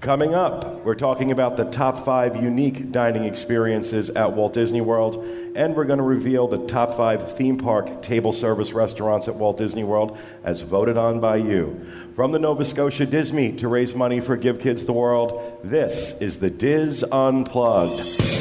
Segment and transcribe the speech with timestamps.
[0.00, 5.16] Coming up, we're talking about the top five unique dining experiences at Walt Disney World,
[5.56, 9.58] and we're going to reveal the top five theme park table service restaurants at Walt
[9.58, 11.84] Disney World as voted on by you.
[12.14, 16.20] From the Nova Scotia DIS meet to raise money for Give Kids the World, this
[16.22, 18.37] is the DIS Unplugged.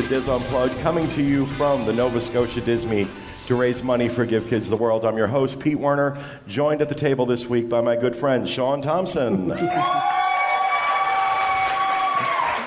[0.00, 3.06] The DIS Unplugged, coming to you from the Nova Scotia DIS meet
[3.48, 5.04] to raise money for Give Kids the World.
[5.04, 6.16] I'm your host, Pete Werner,
[6.48, 9.48] joined at the table this week by my good friend, Sean Thompson.
[9.48, 9.60] the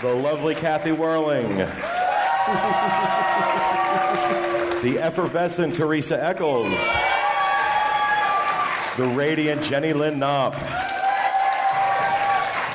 [0.04, 1.58] lovely Kathy Werling.
[4.84, 6.78] the effervescent Teresa Eccles.
[8.96, 10.54] The radiant Jenny Lynn Knopp.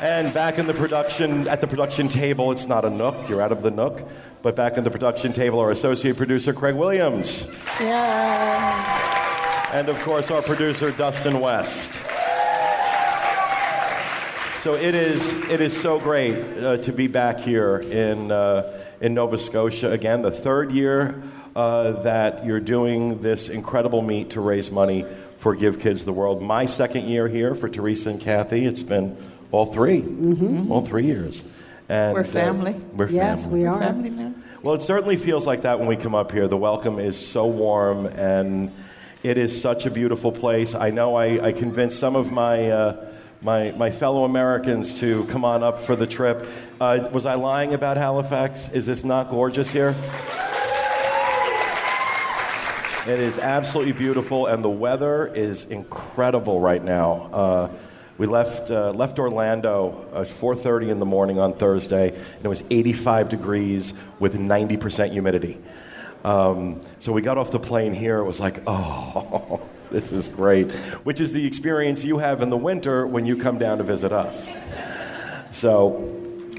[0.01, 3.51] And back in the production, at the production table, it's not a nook, you're out
[3.51, 4.01] of the nook,
[4.43, 7.49] but back in the production table, our associate producer, Craig Williams.
[7.81, 9.73] Yeah.
[9.73, 11.95] And of course, our producer, Dustin West.
[14.61, 19.15] So it is, it is so great uh, to be back here in, uh, in
[19.15, 21.23] Nova Scotia again, the third year
[21.57, 25.05] uh, that you're doing this incredible meet to raise money
[25.39, 26.41] for Give Kids the World.
[26.41, 28.65] My second year here for Teresa and Kathy.
[28.65, 29.17] It's been
[29.51, 31.43] all 3 all three years.
[31.89, 32.73] And, We're uh, family.
[32.93, 33.61] we're Yes, family.
[33.61, 33.79] we are.
[33.79, 34.35] Family now.
[34.63, 36.49] Well, it certainly feels like that when we come up here.
[36.49, 38.73] The welcome is so warm, and
[39.23, 40.75] it is such a beautiful place.
[40.75, 43.07] I know I, I convinced some of my, uh,
[43.41, 46.47] my, my fellow Americans to come on up for the trip.
[46.81, 48.69] Uh, was I lying about Halifax?
[48.71, 49.95] Is this not gorgeous here?
[53.07, 57.71] It is absolutely beautiful, and the weather is incredible right now.
[58.19, 62.65] We left, uh, left Orlando at 4.30 in the morning on Thursday, and it was
[62.69, 65.57] 85 degrees with 90% humidity.
[66.25, 69.61] Um, so we got off the plane here, it was like, oh,
[69.93, 70.73] this is great,
[71.05, 74.11] which is the experience you have in the winter when you come down to visit
[74.11, 74.53] us.
[75.53, 76.17] So,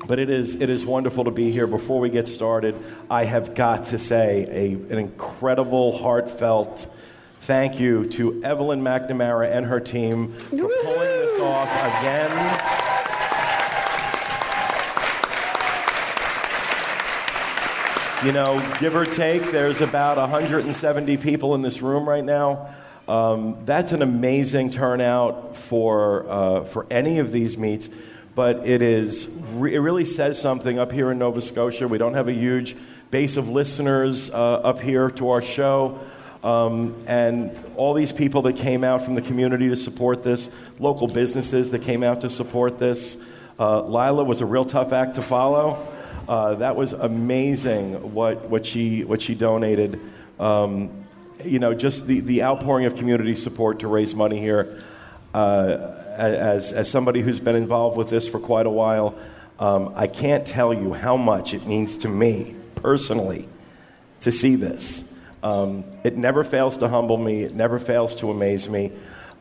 [0.07, 1.67] but it is, it is wonderful to be here.
[1.67, 2.73] Before we get started,
[3.09, 6.87] I have got to say a, an incredible, heartfelt
[7.41, 11.69] thank you to Evelyn McNamara and her team for pulling this off
[11.99, 12.79] again.
[18.25, 22.75] You know, give or take, there's about 170 people in this room right now.
[23.07, 27.89] Um, that's an amazing turnout for, uh, for any of these meets,
[28.35, 31.87] but it, is, re- it really says something up here in Nova Scotia.
[31.87, 32.75] We don't have a huge
[33.09, 35.97] base of listeners uh, up here to our show.
[36.43, 41.07] Um, and all these people that came out from the community to support this, local
[41.07, 43.21] businesses that came out to support this.
[43.59, 45.85] Uh, Lila was a real tough act to follow.
[46.29, 49.99] Uh, that was amazing what, what, she, what she donated.
[50.39, 51.05] Um,
[51.43, 54.83] you know, just the, the outpouring of community support to raise money here.
[55.33, 59.15] Uh, as, as somebody who's been involved with this for quite a while,
[59.59, 63.47] um, I can't tell you how much it means to me personally
[64.21, 65.08] to see this.
[65.41, 68.91] Um, it never fails to humble me, it never fails to amaze me.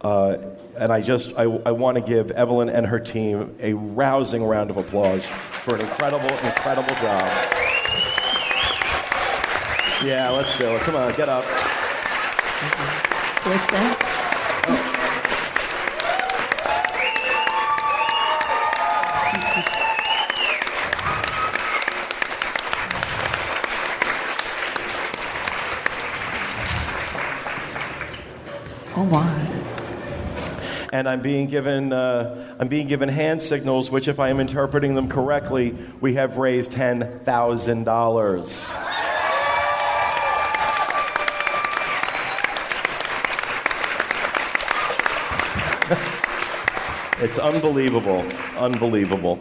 [0.01, 0.39] Uh,
[0.77, 4.71] and I just, I, I want to give Evelyn and her team a rousing round
[4.71, 7.29] of applause for an incredible, incredible job.
[10.05, 10.81] Yeah, let's do it.
[10.83, 11.45] Come on, get up.
[13.43, 14.08] Can
[31.09, 35.09] I'm being given uh, I'm being given hand signals, which, if I am interpreting them
[35.09, 38.77] correctly, we have raised ten thousand dollars.
[47.21, 48.21] It's unbelievable,
[48.57, 49.41] unbelievable.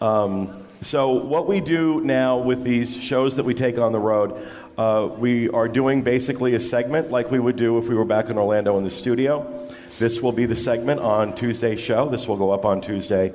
[0.00, 4.48] Um, so, what we do now with these shows that we take on the road,
[4.78, 8.30] uh, we are doing basically a segment like we would do if we were back
[8.30, 9.68] in Orlando in the studio.
[10.00, 12.08] This will be the segment on Tuesday's show.
[12.08, 13.34] This will go up on Tuesday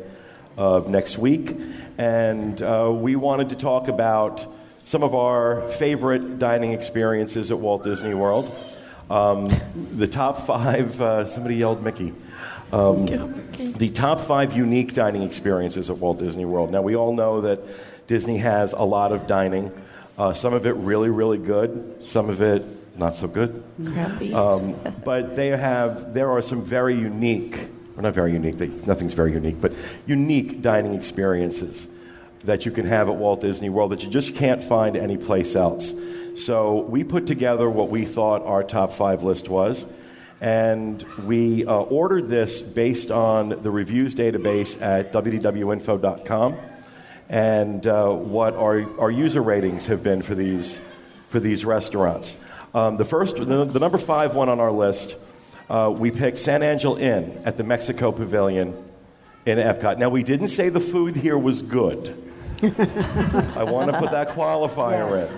[0.57, 1.56] of next week.
[2.00, 4.47] And uh, we wanted to talk about
[4.83, 8.51] some of our favorite dining experiences at Walt Disney World.
[9.12, 9.51] Um,
[9.91, 12.15] the top five, uh, somebody yelled Mickey.
[12.73, 13.06] Um,
[13.77, 16.71] the top five unique dining experiences at Walt Disney World.
[16.71, 17.62] Now, we all know that
[18.07, 19.71] Disney has a lot of dining,
[20.17, 22.63] uh, some of it really, really good, some of it
[22.97, 23.63] not so good.
[23.83, 24.33] Crappy.
[24.33, 29.13] Um, but they have, there are some very unique or not very unique, they, nothing's
[29.13, 29.71] very unique, but
[30.06, 31.88] unique dining experiences
[32.44, 35.94] that you can have at Walt Disney World that you just can't find anyplace else.
[36.36, 39.86] So we put together what we thought our top five list was,
[40.41, 46.57] and we uh, ordered this based on the reviews database at wdwinfo.com
[47.30, 50.80] and uh, what our, our user ratings have been for these,
[51.30, 52.36] for these restaurants.
[52.75, 55.16] Um, the first, the, the, number five one on our list,
[55.69, 58.75] uh, we picked San Angel Inn at the Mexico Pavilion
[59.45, 59.98] in Epcot.
[59.98, 62.22] Now, we didn't say the food here was good.
[62.62, 65.31] I want to put that qualifier yes.
[65.31, 65.38] in.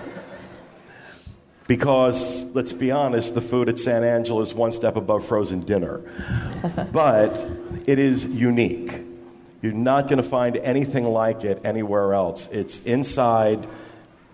[1.68, 6.02] Because, let's be honest, the food at San Angel is one step above frozen dinner.
[6.92, 7.46] but
[7.86, 9.00] it is unique.
[9.62, 12.50] You're not going to find anything like it anywhere else.
[12.50, 13.64] It's inside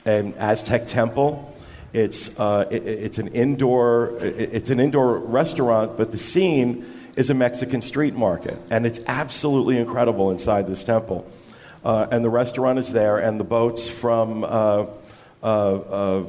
[0.06, 1.53] an Aztec temple.
[1.94, 6.84] It's, uh, it, it's, an indoor, it's an indoor restaurant, but the scene
[7.16, 8.60] is a Mexican street market.
[8.68, 11.30] And it's absolutely incredible inside this temple.
[11.84, 14.86] Uh, and the restaurant is there, and the boats from, uh,
[15.42, 16.24] uh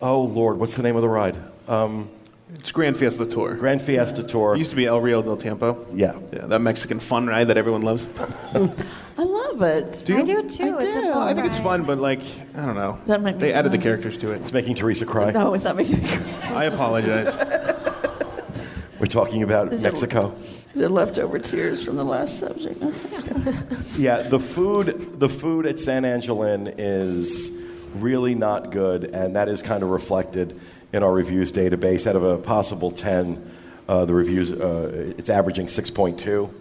[0.00, 1.36] oh Lord, what's the name of the ride?
[1.68, 2.08] Um,
[2.54, 3.54] it's Grand Fiesta Tour.
[3.54, 4.54] Grand Fiesta Tour.
[4.54, 5.86] It used to be El Rio del Tiempo.
[5.94, 6.18] Yeah.
[6.32, 8.08] Yeah, that Mexican fun ride that everyone loves.
[8.54, 10.02] I love it.
[10.04, 10.20] Do you?
[10.20, 10.78] I do too.
[10.78, 11.12] I, do.
[11.12, 12.20] I think it's fun, but like,
[12.54, 12.98] I don't know.
[13.06, 14.40] That might they added the characters to it.
[14.40, 15.30] It's making Teresa cry.
[15.30, 16.54] No, it's not making me cry.
[16.54, 17.36] I apologize.
[18.98, 20.34] We're talking about Is Mexico.
[20.74, 22.80] They're leftover tears from the last subject.
[23.98, 27.50] yeah, the food, the food at San Angel Inn is
[27.94, 30.60] really not good, and that is kind of reflected
[30.92, 32.06] in our reviews database.
[32.06, 33.50] Out of a possible 10,
[33.88, 36.52] uh, the reviews, uh, it's averaging 6.2.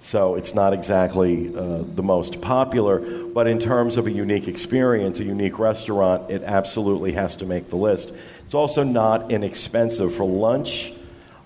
[0.00, 2.98] So it's not exactly uh, the most popular,
[3.28, 7.70] but in terms of a unique experience, a unique restaurant, it absolutely has to make
[7.70, 8.12] the list.
[8.44, 10.92] It's also not inexpensive for lunch.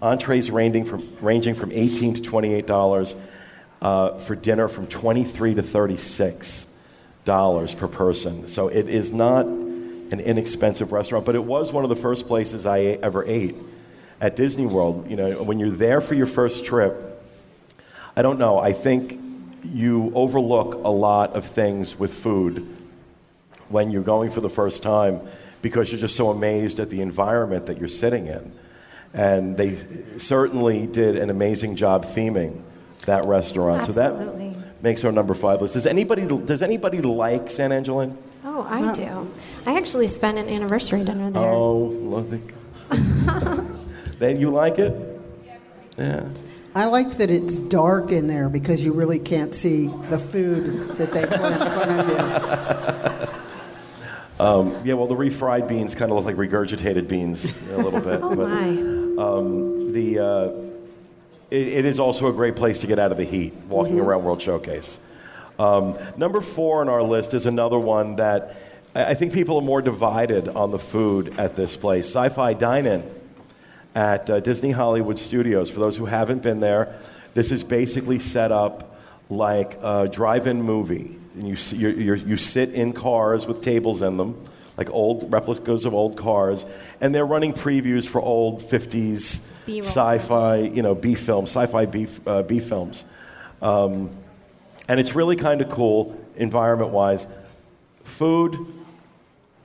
[0.01, 3.15] Entrees ranging from, ranging from 18 to 28 dollars.
[3.83, 6.73] Uh, for dinner, from 23 to 36
[7.27, 8.49] dollars per person.
[8.49, 9.45] So it is not
[10.11, 13.57] an inexpensive restaurant, but it was one of the first places I ever ate
[14.21, 15.11] at Disney World.
[15.11, 16.95] You know, when you're there for your first trip,
[18.17, 19.21] I don't know, I think
[19.63, 22.67] you overlook a lot of things with food
[23.69, 25.21] when you're going for the first time
[25.61, 28.53] because you're just so amazed at the environment that you're sitting in.
[29.13, 29.77] And they
[30.19, 32.63] certainly did an amazing job theming
[33.07, 33.83] that restaurant.
[33.83, 34.55] Absolutely.
[34.55, 35.75] So that makes our number five list.
[35.75, 38.17] Does anybody, does anybody like San Angel Inn?
[38.49, 39.29] Oh, I do.
[39.67, 41.43] I actually spent an anniversary dinner there.
[41.43, 42.43] Oh, love it.
[44.21, 44.95] then you like it?
[45.99, 46.29] Yeah.
[46.73, 51.11] I like that it's dark in there because you really can't see the food that
[51.11, 53.29] they put in front of you.
[54.39, 58.21] Um, yeah, well, the refried beans kind of look like regurgitated beans a little bit.
[58.23, 58.69] oh but, my!
[58.69, 60.49] Um, the uh,
[61.51, 64.03] it, it is also a great place to get out of the heat, walking mm-hmm.
[64.03, 64.99] around World Showcase.
[65.59, 68.57] Um, number four on our list is another one that
[68.95, 72.07] I think people are more divided on the food at this place.
[72.07, 73.11] Sci Fi Dine In
[73.95, 75.71] at uh, Disney Hollywood Studios.
[75.71, 76.99] For those who haven't been there,
[77.35, 78.99] this is basically set up
[79.29, 81.19] like a drive in movie.
[81.35, 84.43] And you, see, you you sit in cars with tables in them,
[84.79, 86.65] like old replicas of old cars,
[87.01, 91.85] and they're running previews for old 50s sci fi, you know, B films, sci fi
[91.85, 93.05] B, uh, B films.
[93.61, 94.11] Um,
[94.89, 97.27] and it's really kind of cool, environment wise.
[98.05, 98.57] Food,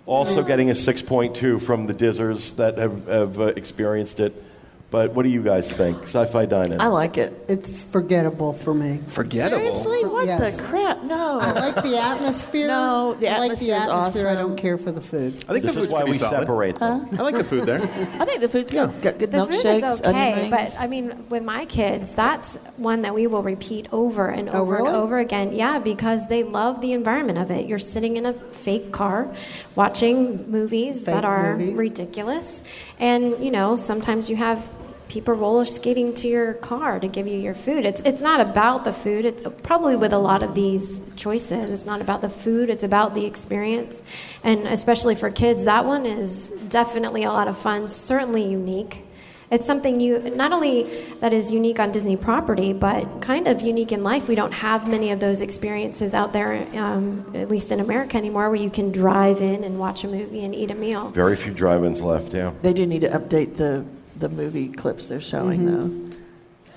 [0.06, 4.44] also getting a 6.2 from the DISers that have, have uh, experienced it.
[4.92, 6.04] But what do you guys think?
[6.04, 6.82] Sci-Fi Dine-In.
[6.82, 7.46] I like it.
[7.48, 9.00] It's forgettable for me.
[9.08, 9.58] Forgettable.
[9.58, 10.58] Seriously, what yes.
[10.58, 11.02] the crap?
[11.04, 11.40] No.
[11.40, 12.68] I like the atmosphere.
[12.68, 14.28] No, the I like the atmosphere.
[14.28, 14.28] Awesome.
[14.28, 15.46] I don't care for the food.
[15.48, 16.42] I think this the is why we solid.
[16.42, 17.06] separate them.
[17.06, 17.20] Huh?
[17.20, 17.82] I like the food there.
[17.82, 19.02] I think the food's good.
[19.02, 19.62] Got good the milkshakes.
[19.62, 23.88] food is okay, but I mean, with my kids, that's one that we will repeat
[23.94, 24.88] over and oh, over really?
[24.90, 25.54] and over again.
[25.54, 27.66] Yeah, because they love the environment of it.
[27.66, 29.34] You're sitting in a fake car,
[29.76, 31.78] watching movies fake that are movies.
[31.78, 32.62] ridiculous,
[33.00, 34.68] and you know, sometimes you have
[35.12, 37.86] people roller skating to your car to give you your food.
[37.86, 39.26] It's it's not about the food.
[39.26, 41.70] It's probably with a lot of these choices.
[41.70, 42.70] It's not about the food.
[42.70, 44.02] It's about the experience,
[44.42, 47.90] and especially for kids, that one is definitely a lot of fun.
[47.90, 49.04] Certainly unique.
[49.52, 50.84] It's something you not only
[51.20, 54.30] that is unique on Disney property, but kind of unique in life.
[54.30, 58.50] We don't have many of those experiences out there, um, at least in America anymore,
[58.50, 61.10] where you can drive in and watch a movie and eat a meal.
[61.10, 62.34] Very few drive-ins left.
[62.34, 62.54] Yeah.
[62.62, 63.84] They do need to update the
[64.22, 66.08] the movie clips they're showing, mm-hmm.
[66.08, 66.18] though.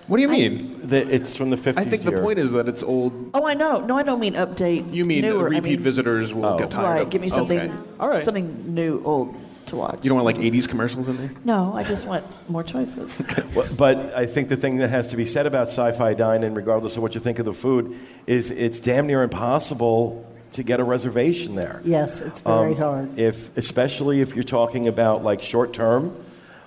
[0.07, 0.87] What do you mean?
[0.87, 1.79] The, it's from the 50s.
[1.79, 2.21] I think the year.
[2.21, 3.31] point is that it's old.
[3.33, 3.81] Oh, I know.
[3.81, 4.93] No, I don't mean update.
[4.93, 5.45] You mean newer.
[5.45, 6.59] repeat I mean, visitors will oh.
[6.59, 6.95] get tired of it.
[6.95, 7.03] right?
[7.05, 7.11] of.
[7.11, 7.59] Give me something.
[7.59, 7.73] Okay.
[7.99, 8.23] All right.
[8.23, 9.35] Something new, old,
[9.67, 10.01] to watch.
[10.03, 11.31] You don't want like 80s commercials in there?
[11.45, 13.13] No, I just want more choices.
[13.55, 16.97] Well, But I think the thing that has to be said about Sci-Fi Dine-In, regardless
[16.97, 17.97] of what you think of the food,
[18.27, 21.81] is it's damn near impossible to get a reservation there.
[21.85, 23.19] Yes, it's very Um, hard.
[23.19, 26.17] If, especially if you're talking about like short term,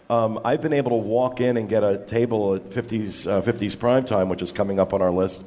[0.09, 3.77] um, I've been able to walk in and get a table at 50s, uh, 50s
[3.77, 5.43] prime time, which is coming up on our list,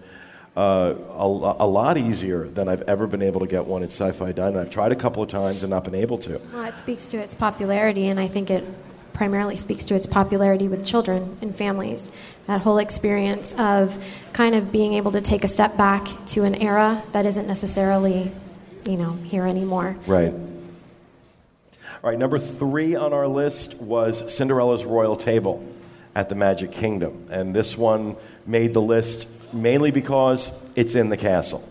[0.57, 1.27] uh, a,
[1.61, 4.59] a lot easier than I've ever been able to get one at Sci-Fi Dine-In.
[4.59, 6.41] I've tried a couple of times and not been able to.
[6.53, 8.65] Well, it speaks to its popularity, and I think it
[9.15, 12.11] primarily speaks to its popularity with children and families.
[12.45, 14.03] That whole experience of
[14.33, 18.33] kind of being able to take a step back to an era that isn't necessarily,
[18.87, 19.97] you know, here anymore.
[20.07, 20.35] Right.
[22.03, 25.63] All right, number three on our list was Cinderella's Royal Table
[26.15, 27.29] at the Magic Kingdom.
[27.31, 28.17] And this one
[28.47, 31.63] made the list mainly because it's in the castle.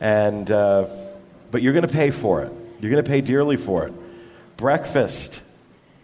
[0.00, 0.88] And, uh,
[1.50, 2.52] but you're going to pay for it.
[2.80, 3.92] You're going to pay dearly for it.
[4.56, 5.42] Breakfast,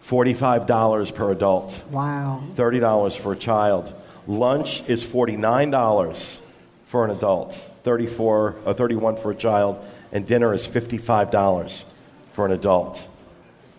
[0.05, 1.83] $45 per adult.
[1.89, 2.43] Wow.
[2.53, 3.91] $30 for a child.
[4.27, 6.41] Lunch is $49
[6.85, 11.85] for an adult, 34 uh, 31 for a child, and dinner is $55
[12.33, 13.07] for an adult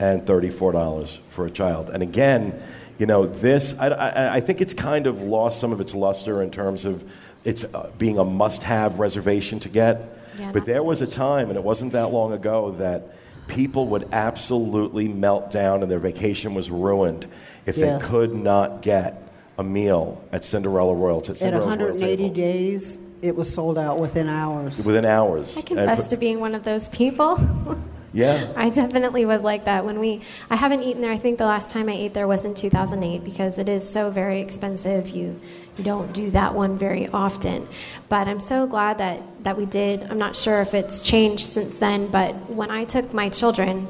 [0.03, 1.89] and $34 for a child.
[1.89, 2.61] And again,
[2.99, 6.43] you know, this, I, I, I think it's kind of lost some of its luster
[6.43, 7.09] in terms of
[7.45, 10.19] it's uh, being a must have reservation to get.
[10.41, 13.15] Yeah, but there was a time, and it wasn't that long ago, that
[13.47, 17.29] people would absolutely melt down and their vacation was ruined
[17.65, 18.03] if Yes.
[18.03, 19.23] they could not get
[19.57, 21.19] a meal at Cinderella Royal.
[21.19, 22.35] At, At Cinderella's Royal 180 Table.
[22.35, 24.85] days, it was sold out within hours.
[24.85, 25.57] Within hours.
[25.57, 27.39] I confess for- to being one of those people.
[28.13, 28.53] Yeah.
[28.57, 30.21] I definitely was like that when we.
[30.51, 31.11] I haven't eaten there.
[31.11, 34.11] I think the last time I ate there was in 2008 because it is so
[34.11, 35.09] very expensive.
[35.09, 35.41] You
[35.79, 37.67] you don't do that one very often.
[38.11, 40.11] But I'm so glad that that we did.
[40.11, 43.89] I'm not sure if it's changed since then, but when I took my children,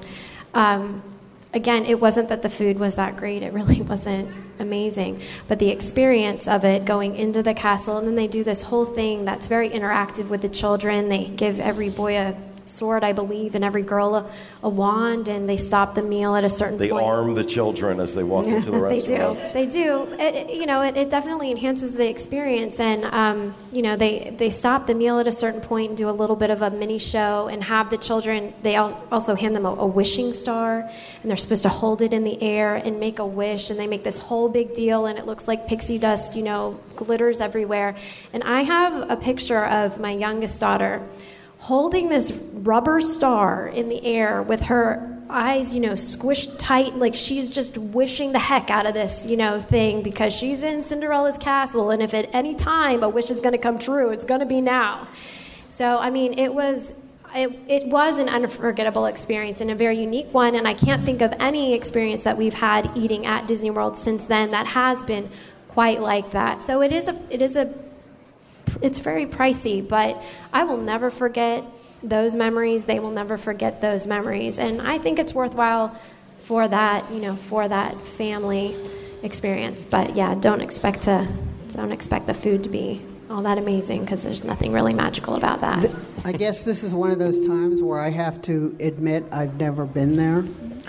[0.55, 1.03] um,
[1.53, 3.43] again, it wasn't that the food was that great.
[3.43, 5.21] It really wasn't amazing.
[5.49, 8.87] But the experience of it going into the castle, and then they do this whole
[8.87, 11.09] thing that's very interactive with the children.
[11.09, 12.37] They give every boy a
[12.73, 14.31] sword, I believe, and every girl a,
[14.63, 17.05] a wand, and they stop the meal at a certain They point.
[17.05, 19.39] arm the children as they walk into the restaurant.
[19.53, 19.67] They do.
[19.67, 20.13] They do.
[20.21, 22.79] It, it- you know, it, it definitely enhances the experience.
[22.81, 26.09] And, um, you know, they, they stop the meal at a certain point and do
[26.09, 29.55] a little bit of a mini show and have the children, they al- also hand
[29.57, 30.81] them a, a wishing star.
[31.23, 33.71] And they're supposed to hold it in the air and make a wish.
[33.71, 35.07] And they make this whole big deal.
[35.07, 37.97] And it looks like pixie dust, you know, glitters everywhere.
[38.33, 41.03] And I have a picture of my youngest daughter
[41.63, 47.15] holding this rubber star in the air with her eyes, you know, squished tight, like
[47.15, 51.39] she's just wishing the heck out of this, you know, thing because she's in Cinderella's
[51.39, 54.41] castle, and if at any time a wish is going to come true, it's going
[54.41, 55.07] to be now.
[55.71, 56.93] So, I mean, it was.
[57.35, 61.23] It, it was an unforgettable experience and a very unique one, and I can't think
[61.23, 65.31] of any experience that we've had eating at Disney World since then that has been
[65.69, 66.61] quite like that.
[66.61, 67.73] So it is a it is a
[68.81, 71.65] it's very pricey, but I will never forget
[72.03, 72.85] those memories.
[72.85, 75.99] They will never forget those memories, and I think it's worthwhile
[76.45, 78.77] for that, you know, for that family
[79.23, 79.87] experience.
[79.87, 81.29] But yeah, don't expect to
[81.73, 83.01] don't expect the food to be
[83.31, 85.95] all that amazing because there's nothing really magical about that.
[86.25, 89.87] I guess this is one of those times where I have to admit I've never
[89.87, 90.45] been there.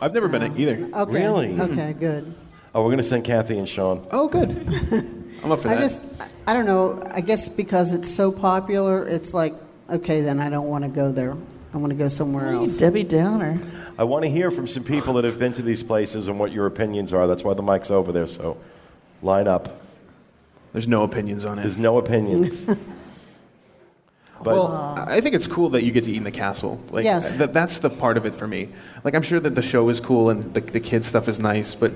[0.00, 0.88] I've never been um, either.
[0.94, 1.12] Okay.
[1.12, 1.60] Really?
[1.60, 2.34] Okay, good.
[2.74, 4.06] Oh, we're going to send Kathy and Sean.
[4.10, 4.50] Oh, good.
[5.44, 5.80] I'm up for I that.
[5.80, 6.08] just,
[6.46, 7.06] I don't know.
[7.12, 9.54] I guess because it's so popular, it's like,
[9.90, 11.36] okay, then I don't want to go there.
[11.72, 12.78] I want to go somewhere You else.
[12.78, 13.60] Debbie Downer.
[13.98, 16.50] I want to hear from some people that have been to these places and what
[16.52, 17.26] your opinions are.
[17.26, 18.26] That's why the mic's over there.
[18.26, 18.56] So
[19.22, 19.80] line up.
[20.72, 21.62] There's no opinions on it.
[21.62, 22.66] There's no opinions.
[24.44, 26.80] but well, I think it's cool that you get to eat in the castle.
[26.90, 27.38] Like, Yes.
[27.38, 28.68] that, that's the part of it for me.
[29.02, 31.74] Like, I'm sure that the show is cool and the, the kids stuff is nice,
[31.74, 31.92] but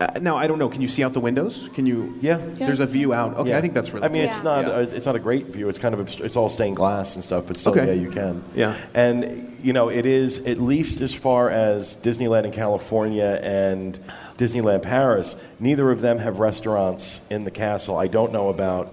[0.00, 0.68] uh, now I don't know.
[0.68, 1.68] Can you see out the windows?
[1.74, 2.16] Can you?
[2.20, 2.38] Yeah.
[2.38, 3.36] There's a view out.
[3.36, 3.58] Okay, yeah.
[3.58, 4.04] I think that's really.
[4.04, 4.30] I mean, cool.
[4.30, 4.42] it's Yeah.
[4.42, 4.72] not Yeah.
[4.72, 5.68] uh, it's not a great view.
[5.68, 7.86] It's kind of obst- it's all stained glass and stuff, but still, Okay.
[7.86, 8.42] yeah, you can.
[8.56, 8.74] Yeah.
[8.94, 13.96] And you know, it is at least as far as Disneyland in California and
[14.38, 15.36] Disneyland Paris.
[15.60, 17.96] Neither of them have restaurants in the castle.
[17.96, 18.92] I don't know about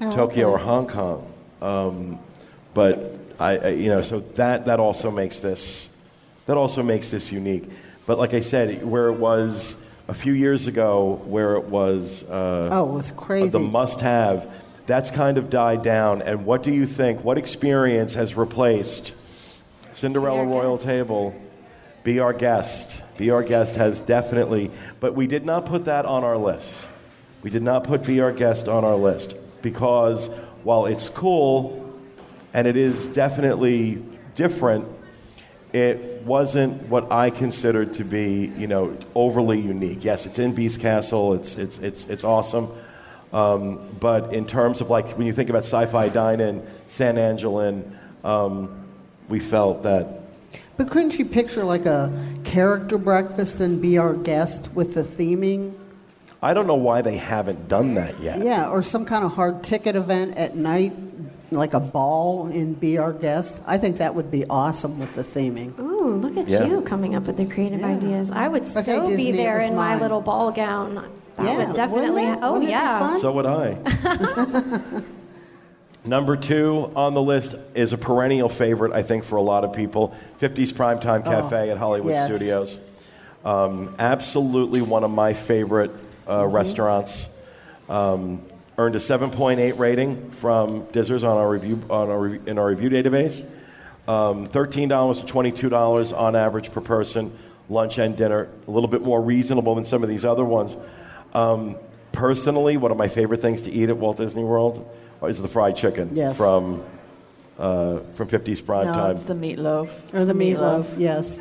[0.00, 0.58] Oh, Tokyo or.
[0.58, 1.26] Hong Kong,
[1.60, 2.20] um,
[2.78, 5.96] but I, I, you know, so that that also makes this
[6.46, 7.64] that also makes this unique.
[8.06, 9.74] But like I said, where it was
[10.06, 12.22] a few years ago, where it was.
[12.22, 13.48] Uh, Oh, it was crazy.
[13.48, 14.48] the must have,
[14.86, 16.22] that's kind of died down.
[16.22, 17.24] And what do you think?
[17.24, 19.16] What experience has replaced
[19.92, 20.86] Cinderella Royal Guest.
[20.86, 21.34] Table?
[22.04, 23.02] Be Our Guest.
[23.18, 24.70] Be Our Guest has definitely,
[25.00, 26.86] but we did not put that on our list.
[27.42, 30.28] We did not put Be Our Guest on our list because
[30.62, 31.87] while it's cool
[32.52, 34.02] and it is definitely
[34.34, 34.86] different,
[35.72, 40.04] it wasn't what I considered to be, you know, overly unique.
[40.04, 41.34] Yes, it's in Beast Castle.
[41.34, 42.68] It's it's it's it's awesome.
[43.32, 47.98] Um, but in terms of like when you think about sci-fi dine-in, San Angel Inn,
[48.24, 48.86] um,
[49.28, 50.22] we felt that
[50.78, 52.10] But couldn't you picture like a
[52.44, 55.74] character breakfast and be our guest with the theming?
[56.40, 58.38] I don't know why they haven't done that yet.
[58.38, 60.92] Yeah, or some kind of hard ticket event at night,
[61.50, 63.62] like a ball and be our guest.
[63.66, 65.78] I think that would be awesome with the theming.
[65.78, 66.64] Ooh, look at Yeah.
[66.66, 67.86] you coming up with the creative Yeah.
[67.88, 68.30] ideas.
[68.30, 71.02] I would Okay, so Disney, be there was in my little ball gown.
[71.36, 72.22] That Yeah, would definitely.
[72.22, 72.40] wouldn't it?
[72.42, 72.98] Oh Wouldn't be yeah.
[72.98, 73.18] fun?
[73.18, 73.76] So would I.
[76.04, 79.72] Number two on the list is a perennial favorite, I think, for a lot of
[79.72, 82.28] people 50s Primetime Cafe at Hollywood yes.
[82.32, 82.78] Studios.
[83.44, 85.90] Um, absolutely one of my favorite
[86.28, 87.28] uh, restaurants.
[87.88, 88.42] Um,
[88.78, 93.44] earned a 7.8 rating from DISers on our review, on our, in our review database.
[94.06, 95.32] Um, $13 to
[95.70, 97.36] $22 on average per person,
[97.68, 98.48] lunch and dinner.
[98.68, 100.76] A little bit more reasonable than some of these other ones.
[101.34, 101.76] Um,
[102.12, 104.88] personally, one of my favorite things to eat at Walt Disney World
[105.24, 106.36] is the fried chicken Yes.
[106.36, 106.84] from,
[107.58, 109.10] uh, from 50s Prime No, Time.
[109.10, 109.88] it's the meatloaf.
[109.88, 111.40] Or It's the meatloaf, yes.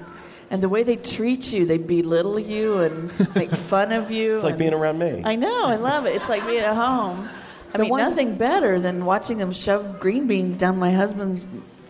[0.50, 4.36] And the way they treat you, they belittle you and make fun of you.
[4.36, 5.22] It's like being around me.
[5.26, 6.16] I know, I love it.
[6.16, 7.28] It's like being at home.
[7.74, 11.46] I The mean, one- nothing better than watching them shove green beans down my husband's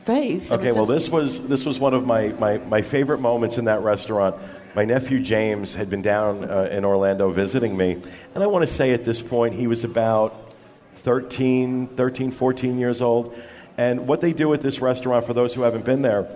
[0.06, 0.50] face.
[0.52, 3.66] Okay, well, just- this was this was one of my, my, my favorite moments in
[3.66, 4.36] that restaurant.
[4.76, 7.94] My nephew James had been down uh, in Orlando visiting me,
[8.34, 10.52] and I want to say at this point he was about
[10.98, 13.36] 13, 13, 14 years old.
[13.78, 16.28] And what they do at this restaurant, for those who haven't been there,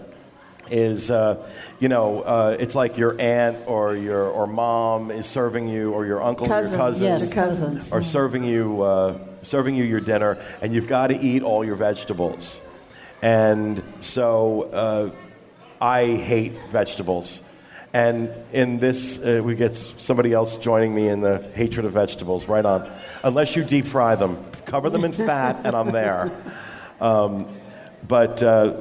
[0.70, 1.48] is uh,
[1.80, 6.06] you know uh, it's like your aunt or your or mom is serving you, or
[6.06, 7.92] your uncle Cousins, or your cousins yes, cousins.
[7.92, 11.76] are serving you uh, serving you your dinner, and you've got to eat all your
[11.76, 12.62] vegetables.
[13.22, 15.12] And so uh,
[15.80, 17.42] I hate vegetables.
[17.94, 22.48] And in this, uh, we get somebody else joining me in the hatred of vegetables.
[22.48, 22.90] Right on.
[23.24, 26.32] Unless you deep fry them, cover them in fat, and I'm there.
[27.02, 27.48] Um,
[28.08, 28.78] but uh,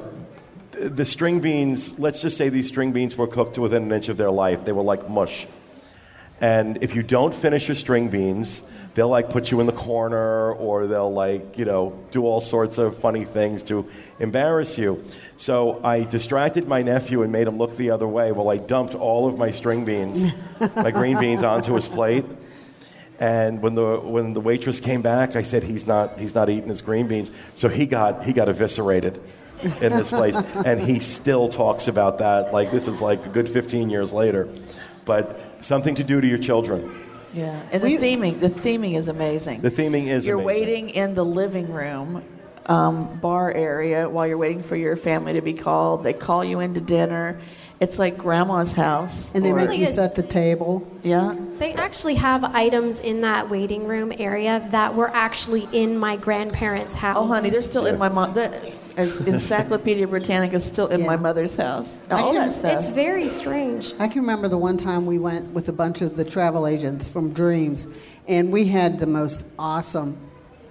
[0.89, 4.09] the string beans, let's just say these string beans were cooked to within an inch
[4.09, 4.65] of their life.
[4.65, 5.47] They were like mush.
[6.39, 8.63] And if you don't finish your string beans,
[8.95, 12.77] they'll like put you in the corner or they'll like, you know, do all sorts
[12.79, 13.89] of funny things to
[14.19, 15.03] embarrass you.
[15.37, 18.95] So I distracted my nephew and made him look the other way while I dumped
[18.95, 20.33] all of my string beans,
[20.75, 22.25] my green beans onto his plate.
[23.19, 26.69] And when the when the waitress came back, I said he's not he's not eating
[26.69, 27.29] his green beans.
[27.53, 29.21] So he got he got eviscerated
[29.63, 32.53] in this place, and he still talks about that.
[32.53, 34.49] Like this is like a good 15 years later.
[35.05, 36.97] But something to do to your children.
[37.33, 39.61] Yeah, and the theming, the theming is amazing.
[39.61, 40.45] The theming is You're amazing.
[40.45, 42.23] waiting in the living room,
[42.65, 46.03] um, bar area while you're waiting for your family to be called.
[46.03, 47.39] They call you into dinner.
[47.81, 49.33] It's like grandma's house.
[49.33, 50.87] And they or- make you set the table.
[51.01, 51.35] yeah.
[51.57, 56.93] They actually have items in that waiting room area that were actually in my grandparents'
[56.93, 57.17] house.
[57.19, 58.33] Oh, honey, they're still in my mom.
[58.35, 61.07] The as Encyclopedia Britannica is still in Yeah.
[61.07, 61.99] my mother's house.
[62.11, 62.73] All can- that stuff.
[62.79, 63.93] It's very strange.
[63.99, 67.09] I can remember the one time we went with a bunch of the travel agents
[67.09, 67.87] from Dreams,
[68.27, 70.17] and we had the most awesome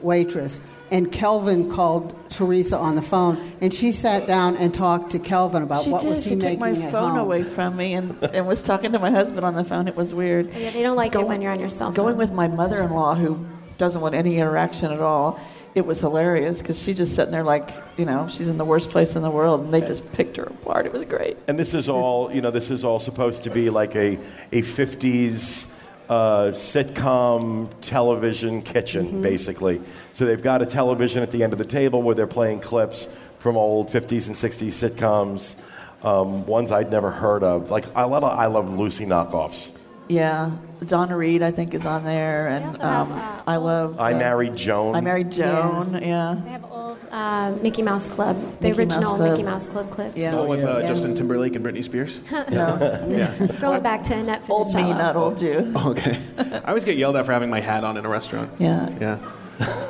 [0.01, 0.61] waitress.
[0.90, 5.62] And Kelvin called Teresa on the phone, and she sat down and talked to Kelvin
[5.62, 6.11] about she what did.
[6.11, 6.62] was he making.
[6.62, 6.74] at home.
[6.74, 7.18] She took my phone home.
[7.20, 9.87] away from me and, and was talking to my husband on the phone.
[9.87, 10.50] It was weird.
[10.53, 11.94] Oh, yeah, they don't like it when you're on your cell phone.
[11.94, 13.44] Going with my mother-in-law, who
[13.79, 15.40] doesn't want any interaction at all,
[15.74, 18.90] it was hilarious because she's just sitting there like, you know, she's in the worst
[18.90, 20.87] place in the world, and they just picked her apart.
[20.87, 21.37] It was great.
[21.46, 24.18] And this is all, you know, this is all supposed to be like a,
[24.50, 25.70] a 50s
[26.11, 29.81] uh, sitcom television kitchen, basically.
[30.12, 33.07] So they've got a television at the end of the table where they're playing clips
[33.38, 35.55] from old 50s and 60s sitcoms,
[36.05, 37.70] um, ones I'd never heard of.
[37.70, 39.70] Like a lot of I Love Lucy knockoffs.
[40.09, 40.51] Yeah,
[40.87, 43.99] Donna Reed, I think, is on there, and also have, um, uh, I love.
[44.01, 44.95] I uh, Married Joan.
[44.95, 45.93] I married Joan.
[46.03, 46.37] Yeah.
[46.43, 49.31] They have old uh, Mickey Mouse Club, the Mickey Mouse original Club.
[49.33, 50.16] Mickey Mouse Club clips.
[50.16, 50.35] Yeah.
[50.37, 50.87] Oh, with uh, Yeah.
[50.88, 52.23] Justin Timberlake and Britney Spears.
[52.51, 53.47] No, yeah.
[53.61, 54.99] Going back to Annette old me, Funicello.
[54.99, 55.73] not old you.
[55.87, 56.19] Okay.
[56.38, 58.51] I always get yelled at for having my hat on in a restaurant.
[58.59, 58.88] Yeah.
[59.01, 59.19] Yeah.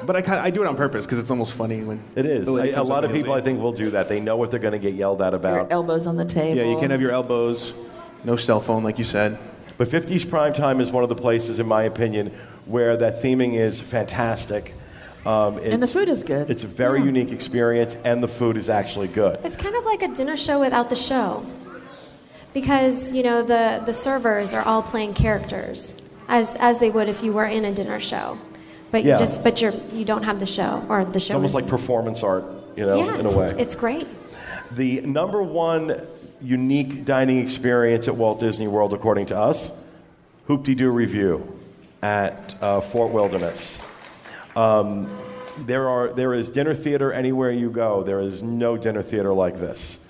[0.05, 2.45] But I kind I do it on purpose because it's almost funny when It is.
[2.47, 3.91] the lady I- a comes up lot of and people, I hands think, will do
[3.93, 4.09] that.
[4.09, 5.71] They know what they're going to get yelled at Your about.
[5.71, 6.57] elbows on the table.
[6.57, 6.61] me.
[6.61, 7.73] Yeah, you can't have your elbows,
[8.25, 9.39] no cell phone, like you said.
[9.81, 12.33] But 50s Prime Time is one of the places, in my opinion,
[12.67, 14.75] where that theming is fantastic.
[15.25, 16.51] Um, And the food is good.
[16.51, 17.07] It's a very Yeah.
[17.07, 19.39] unique experience, and the food is actually good.
[19.43, 21.47] It's kind of like a dinner show without the show.
[22.53, 27.23] Because, you know, the, the servers are all playing characters as, as they would if
[27.23, 28.37] you were in a dinner show.
[28.91, 29.15] But Yeah.
[29.15, 31.55] you just but you're you don't have the show or the show It's almost is-
[31.55, 32.45] like performance art,
[32.77, 33.55] you know, yeah, in a way.
[33.57, 34.07] It's great.
[34.77, 35.95] the number one
[36.43, 39.73] unique dining experience at Walt Disney World, according to us,
[40.47, 41.59] Hoop-Dee-Doo Revue
[42.03, 43.83] at uh, Fort Wilderness.
[44.57, 45.11] Um,
[45.59, 48.03] there, are, there is dinner theater anywhere you go.
[48.03, 50.05] There is no dinner theater like this.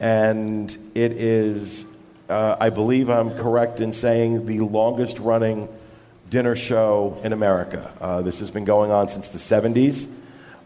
[0.00, 1.86] And it is,
[2.28, 5.68] uh, I believe I'm correct in saying, the longest running
[6.30, 7.92] dinner show in America.
[8.00, 10.08] Uh, this has been going on since the 70s.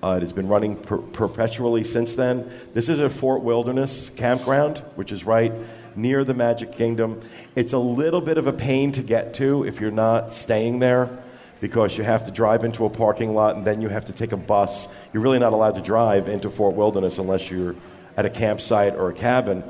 [0.02, 2.50] Uh, it has been running per- perpetually since then.
[2.72, 5.52] This is a Fort Wilderness campground, which is right
[5.94, 7.20] near the Magic Kingdom.
[7.54, 11.22] It's a little bit of a pain to get to if you're not staying there
[11.60, 14.32] because you have to drive into a parking lot and then you have to take
[14.32, 14.88] a bus.
[15.12, 17.76] You're really not allowed to drive into Fort Wilderness unless you're
[18.16, 19.62] at a campsite or a cabin.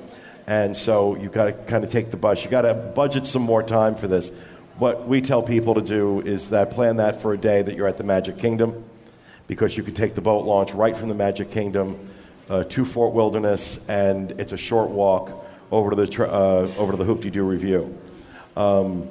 [0.47, 2.45] And so you've got to kind of take the bus.
[2.45, 4.31] You've got to budget some more time for this.
[4.79, 7.89] What we tell people to do is that plan that for a day that you're
[7.89, 8.85] at the Magic Kingdom
[9.51, 11.99] because you can take the boat launch right from the Magic Kingdom
[12.49, 16.93] uh, to Fort Wilderness, and it's a short walk over to the, tra- uh, over
[16.93, 17.93] to the Hoop-Dee-Doo Revue.
[18.57, 19.09] Um,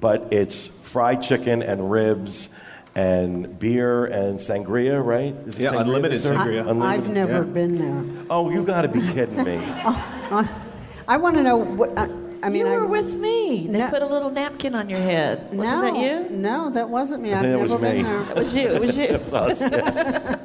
[0.00, 2.50] but it's fried chicken and ribs
[2.94, 5.34] and beer and sangria, right?
[5.44, 6.66] Is Yeah, sangria unlimited sangria.
[6.66, 6.82] I, Unlimited?
[6.84, 7.52] I've never yeah.
[7.52, 8.24] been there.
[8.30, 9.56] Oh, you got to be kidding me.
[11.08, 11.98] I want to know what.
[11.98, 12.06] I,
[12.44, 13.66] I mean, you I, were with me.
[13.66, 13.88] They No.
[13.88, 15.48] put a little napkin on your head.
[15.52, 15.96] Wasn't no, that
[16.30, 16.36] you?
[16.36, 17.32] No, that wasn't me.
[17.32, 18.02] I I've think never was been me.
[18.02, 18.20] there.
[18.30, 18.68] It was you.
[18.68, 19.04] It was you.
[19.14, 20.38] It's us, yeah.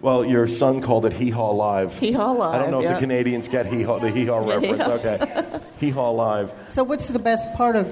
[0.00, 1.98] well, your son called it Hee Haw Live.
[1.98, 2.94] Hee Haw Live, I don't know if yeah.
[2.94, 4.84] the Canadians get hee haw, the Hee Haw reference.
[4.84, 4.90] hee-haw.
[4.92, 5.60] Okay.
[5.78, 6.52] Hee Haw Live.
[6.68, 7.86] So, what's the best part of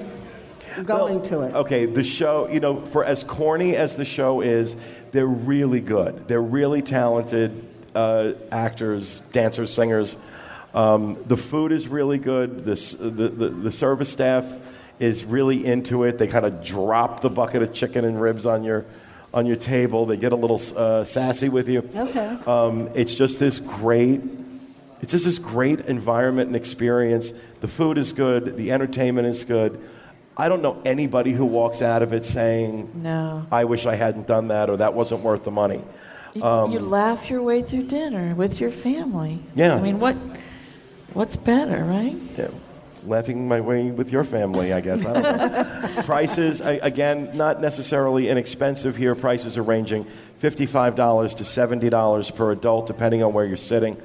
[0.85, 1.55] going Well, to it?
[1.55, 4.77] Okay, the show, you know, for as corny as the show is,
[5.13, 6.27] they're really good.
[6.29, 7.65] They're really talented
[7.95, 10.17] uh, actors, dancers, singers.
[10.75, 12.61] Um, the food is really good.
[12.61, 14.45] This, the, the, the service staff
[14.99, 16.19] is really into it.
[16.19, 18.85] They kind of drop the bucket of chicken and ribs on your,
[19.33, 20.05] on your table.
[20.07, 21.89] They get a little uh, sassy with you.
[21.95, 22.39] Okay.
[22.47, 24.21] Um, it's just this great,
[25.01, 27.33] it's just this great environment and experience.
[27.61, 28.57] The food is good.
[28.57, 29.81] The entertainment is good.
[30.37, 33.47] I don't know anybody who walks out of it saying, No.
[33.53, 35.83] I wish I hadn't done that or that wasn't worth the money.
[36.35, 39.39] You, you laugh your way through dinner with your family.
[39.55, 39.77] Yeah.
[39.77, 40.17] I mean, what?
[41.15, 42.17] What's better, right?
[42.37, 42.49] Yeah,
[43.07, 45.05] laughing my way with your family, I guess.
[45.07, 45.23] I don't
[45.95, 46.03] know.
[46.05, 49.15] Prices, I, again, not necessarily inexpensive here.
[49.15, 50.07] Prices are ranging
[50.43, 53.97] $55 to $70 per adult, depending on where you're sitting.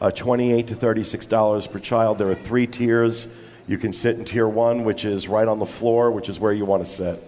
[0.00, 2.18] Uh, 28 to $36 per child.
[2.18, 3.28] There are three tiers.
[3.68, 6.52] You can sit in tier one, which is right on the floor, which is where
[6.52, 7.22] you want to sit.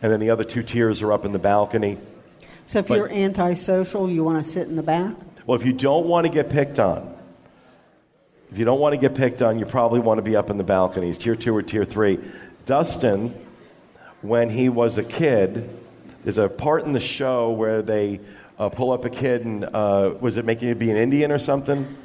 [0.00, 1.98] And then the other two tiers are up in the balcony.
[2.64, 5.16] So, if but- you're antisocial, you want to sit in the back?
[5.46, 7.15] Well, if you don't want to get picked on,
[8.50, 10.56] if you don't want to get picked on, you probably want to be up in
[10.56, 12.18] the balconies, tier two or tier three.
[12.64, 13.34] Dustin,
[14.22, 15.68] when he was a kid,
[16.24, 18.20] there's a part in the show where they
[18.58, 21.38] uh, pull up a kid and uh, was it making you be an Indian or
[21.38, 21.96] something?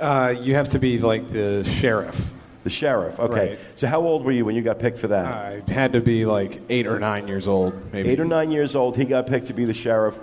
[0.00, 2.32] Uh, you have to be like the sheriff.
[2.64, 3.18] The sheriff.
[3.20, 3.50] Okay.
[3.50, 3.58] Right.
[3.76, 5.26] So how old were you when you got picked for that?
[5.26, 8.08] I had to be like eight or nine years old, maybe.
[8.10, 10.18] Eight or nine years old, he got picked to be the sheriff.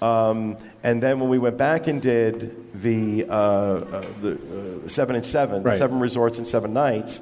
[0.00, 4.32] Um, and then when we went back and did the, uh, uh, the
[4.84, 5.76] uh, seven and seven, Right.
[5.78, 7.20] seven resorts and seven nights,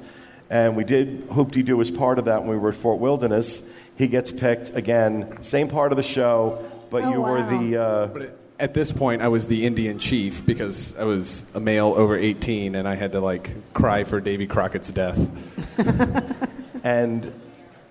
[0.49, 4.07] and we did Hoop-Dee-Doo as part of that when we were at Fort Wilderness, he
[4.07, 7.81] gets picked again, same part of the show, but Oh, you were the.
[7.81, 11.93] Uh, But at this point, I was the Indian chief because I was a male
[11.95, 15.19] over 18 and I had to like cry for Davy Crockett's death.
[16.83, 17.33] And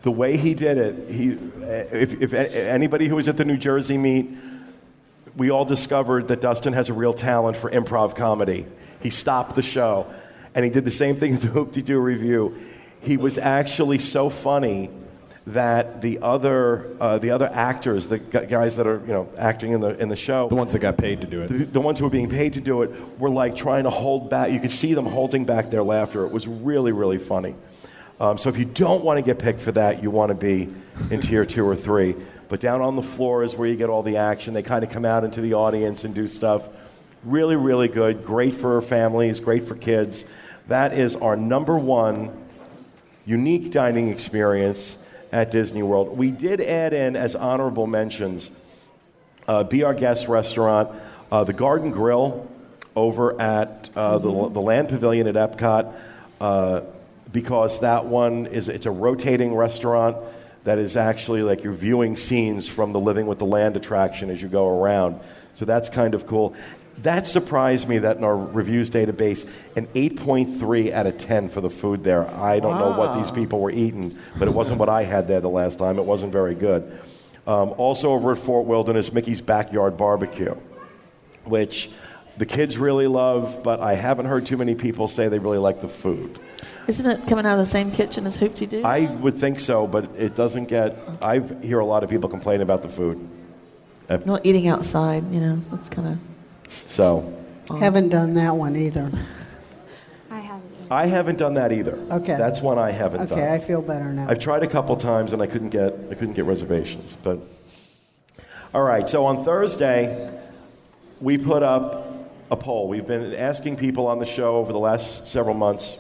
[0.03, 1.37] the way he did it, he,
[1.93, 4.31] if, if anybody who was at the New Jersey meet,
[5.39, 8.67] we all discovered that Dustin has a real talent for improv comedy.
[9.01, 10.13] He stopped the show,
[10.53, 12.57] and he did the same thing at the Hoop Doo review.
[13.01, 14.91] He was actually so funny
[15.47, 19.81] that the other, uh, the other actors, the guys that are you know acting in
[19.81, 21.47] the in the show, The ones that got paid to do it.
[21.49, 24.29] the, the ones who were being paid to do it were like trying to hold
[24.29, 24.51] back.
[24.51, 26.27] You could see them holding back their laughter.
[26.27, 27.55] It was really, really funny.
[28.21, 30.69] Um, so if you don't want to get picked for that, you want to be
[31.11, 32.17] in tier two or three.
[32.49, 34.55] But down on the floor is where you get all the action.
[34.55, 36.69] They kind of come out into the audience and do stuff.
[37.25, 38.25] Really, really good.
[38.25, 40.25] Great for families, great for kids.
[40.69, 42.31] That is our number one
[43.27, 44.97] unique dining experience
[45.33, 46.17] at Disney World.
[46.17, 48.51] We did add in as honorable mentions
[49.47, 50.91] uh, Be Our Guest restaurant,
[51.31, 52.49] uh, the Garden Grill
[52.95, 55.95] over at uh, the, the Land Pavilion at Epcot,
[56.41, 56.81] uh,
[57.33, 60.17] because that one is it's a rotating restaurant
[60.69, 64.43] that is actually like you're viewing scenes from the Living with the Land attraction as
[64.43, 65.19] you go around.
[65.55, 66.55] So that's kind of cool.
[66.99, 71.71] That surprised me that in our reviews database, an 8.3 out of 10 for the
[71.71, 72.29] food there.
[72.29, 75.41] I don't know what these people were eating, but it wasn't what I had there
[75.41, 75.99] the last time.
[75.99, 77.01] It wasn't very good.
[77.47, 80.55] Um, also over at Fort Wilderness, Mickey's Backyard Barbecue,
[81.45, 81.89] which
[82.37, 85.81] the kids really love, but I haven't heard too many people say they really like
[85.81, 86.39] the food.
[86.87, 88.83] Isn't it coming out of the same kitchen as Hoop-Dee-Doo?
[88.83, 90.97] I would think so, but it doesn't get.
[91.21, 93.29] I hear a lot of people complain about the food.
[94.09, 95.61] Not eating outside, you know.
[95.71, 96.73] That's kind of.
[96.87, 99.11] So Haven't done that one either.
[100.31, 100.73] I haven't.
[100.91, 101.99] I haven't done that either.
[102.11, 102.37] Okay.
[102.37, 103.39] That's one I haven't done.
[103.39, 104.27] Okay, I feel better now.
[104.29, 107.19] I've tried a couple times and I couldn't get I couldn't get reservations.
[107.23, 107.41] But
[108.73, 110.31] all right, so on Thursday
[111.21, 112.07] we put up
[112.51, 112.89] a poll.
[112.89, 115.99] We've been asking people on the show over the last several months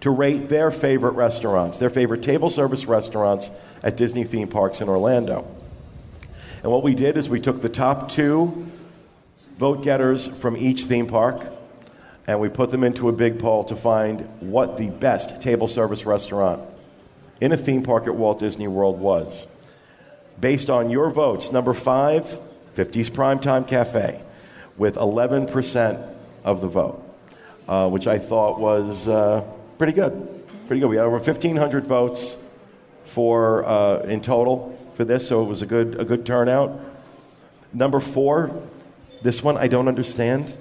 [0.00, 3.50] to rate their favorite restaurants, their favorite table service restaurants
[3.82, 5.46] at Disney theme parks in Orlando.
[6.62, 8.66] And what we did is we took the top two
[9.56, 11.46] vote getters from each theme park
[12.26, 16.06] and we put them into a big poll to find what the best table service
[16.06, 16.62] restaurant
[17.40, 19.46] in a theme park at Walt Disney World was.
[20.38, 22.24] Based on your votes, number five,
[22.76, 24.22] 50s Primetime Cafe,
[24.76, 27.02] with 11% of the vote,
[27.68, 29.44] uh, which I thought was uh,
[29.80, 30.12] pretty good.
[30.66, 30.90] Pretty good.
[30.90, 32.36] We had over 1,500 votes
[33.04, 36.78] for uh, in total for this, so it was a good a good turnout.
[37.72, 38.62] Number four,
[39.22, 40.54] this one I don't understand.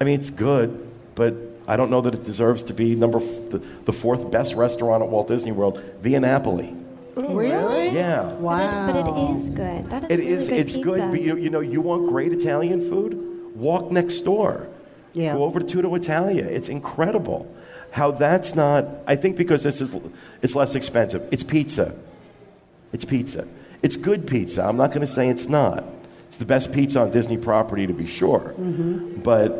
[0.00, 1.34] I mean, it's good, but
[1.68, 5.02] I don't know that it deserves to be number f- the, the fourth best restaurant
[5.02, 6.74] at Walt Disney World, Via Napoli.
[7.14, 7.90] really?
[7.90, 8.86] Yeah, Wow.
[8.86, 9.84] But it, but it is good.
[9.90, 10.48] That is it really is.
[10.48, 13.12] good It's good, but you, you know, you want great Italian food?
[13.54, 14.68] Walk next door.
[15.12, 15.34] Yeah.
[15.34, 16.44] Go over to Tutto Italia.
[16.46, 17.54] It's incredible.
[17.94, 18.88] How that's not.
[19.06, 19.96] I think because this is
[20.42, 21.28] it's less expensive.
[21.30, 21.94] It's pizza.
[22.92, 23.46] It's pizza.
[23.82, 24.64] It's good pizza.
[24.64, 25.84] I'm not going to say it's not.
[26.26, 28.52] It's the best pizza on Disney property to be sure.
[29.22, 29.50] But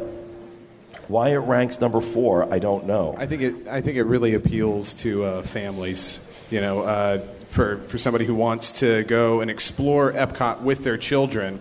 [1.07, 3.15] why it ranks number four, I don't know.
[3.17, 3.69] I think it.
[3.69, 6.29] I think it really appeals to uh, families.
[6.51, 7.19] You know, uh,
[7.51, 11.61] for for somebody who wants to go and explore Epcot with their children.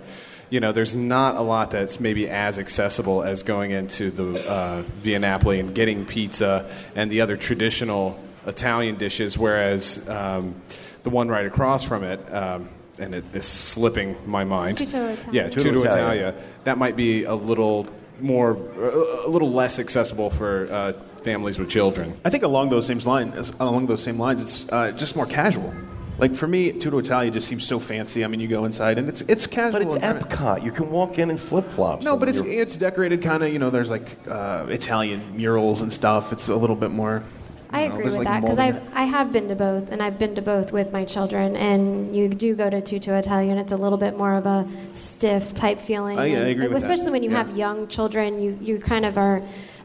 [0.54, 4.84] You know, there's not a lot that's maybe as accessible as going into the uh,
[5.00, 9.36] Via Napoli and getting pizza and the other traditional Italian dishes.
[9.36, 10.54] Whereas um,
[11.02, 14.78] the one right across from it, um, and it is slipping my mind.
[14.78, 15.30] Tutto Italia.
[15.32, 16.28] Yeah, Tutto Tutto Italia.
[16.30, 16.36] Italia.
[16.66, 17.88] That might be a little
[18.22, 22.14] more, a little less accessible for uh, families with children.
[22.24, 25.74] I think along those same lines, along those same lines, it's uh, just more casual.
[26.18, 28.24] Like for me, Tutto Italia just seems so fancy.
[28.24, 29.72] I mean, you go inside and it's it's casual.
[29.72, 30.64] But it's and kinda- Epcot.
[30.64, 32.06] You can walk in in flip flops.
[32.06, 33.52] No, but it's it's decorated kind of.
[33.52, 36.32] You know, there's like uh, Italian murals and stuff.
[36.32, 37.24] It's a little bit more.
[37.72, 38.60] I know, agree with like, that because.
[38.60, 41.56] I've I have been to both, and I've been to both with my children.
[41.56, 44.68] And you do go to Tutto Italia, and it's a little bit more of a
[44.94, 46.20] stiff type feeling.
[46.20, 46.92] Oh, yeah, I agree with that.
[46.92, 47.38] Especially when you Yeah.
[47.44, 49.42] have young children, you you kind of are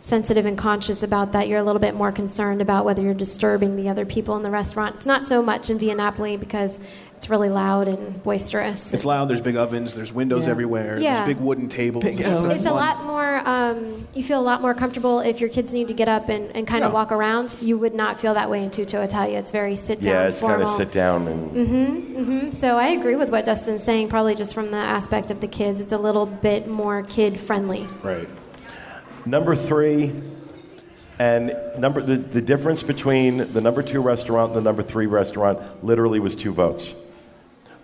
[0.08, 1.48] sensitive and conscious about that.
[1.48, 4.50] You're a little bit more concerned about whether you're disturbing the other people in the
[4.50, 4.96] restaurant.
[4.96, 6.78] It's not so much in Via Napoli because
[7.16, 8.94] it's really loud and boisterous.
[8.94, 9.28] It's loud.
[9.28, 9.94] There's big ovens.
[9.94, 10.52] There's windows Yeah.
[10.52, 10.98] everywhere.
[11.00, 11.14] Yeah.
[11.16, 12.04] There's big wooden tables.
[12.04, 13.42] Big- It's just It's It's a lot more.
[13.44, 16.54] Um, you feel a lot more comfortable if your kids need to get up and,
[16.54, 16.94] and kind of Yeah.
[16.94, 17.56] walk around.
[17.60, 19.38] You would not feel that way in Tutto Italia.
[19.38, 20.14] It's very sit down.
[20.14, 22.50] yeah, it's kind of sit down and Mm-hmm, mm-hmm.
[22.56, 24.08] So I agree with what Dustin's saying.
[24.08, 27.86] Probably just from the aspect of the kids, it's a little bit more kid friendly.
[28.02, 28.28] Right.
[29.28, 30.14] Number three,
[31.18, 35.84] and number the, the difference between the number two restaurant and the number three restaurant
[35.84, 36.94] literally was two votes.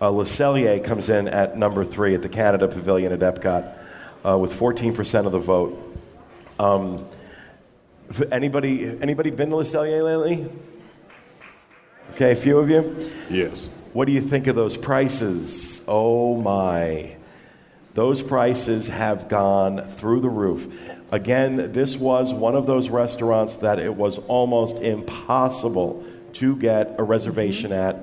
[0.00, 3.76] Uh, Le Cellier comes in at number three at the Canada Pavilion at Epcot
[4.24, 5.98] uh, with 14% of the vote.
[6.58, 7.04] Um,
[8.32, 10.50] anybody, anybody been to Le Cellier lately?
[12.12, 13.12] Okay, a few of you?
[13.28, 13.68] Yes.
[13.92, 15.84] What do you think of those prices?
[15.86, 17.16] Oh my.
[17.94, 20.72] Those prices have gone through the roof.
[21.12, 26.04] Again, this was one of those restaurants that it was almost impossible
[26.34, 27.96] to get a reservation at.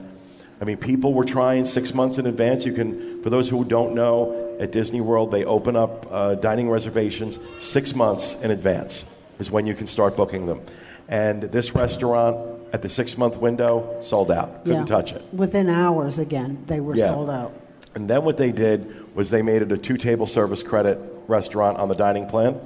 [0.62, 2.66] I mean, people were trying six months in advance.
[2.66, 6.70] You can, for those who don't know, at Disney World, they open up uh, dining
[6.70, 9.04] reservations six months in advance,
[9.40, 10.62] is when you can start booking them.
[11.10, 14.64] And this restaurant, at the six month window, sold out.
[14.64, 14.86] Couldn't Yeah.
[14.86, 15.22] touch it.
[15.34, 17.08] Within hours, again, they were Yeah.
[17.10, 17.52] sold out.
[17.96, 21.78] And then what they did was they made it a two table service credit restaurant
[21.78, 22.60] on the dining plan.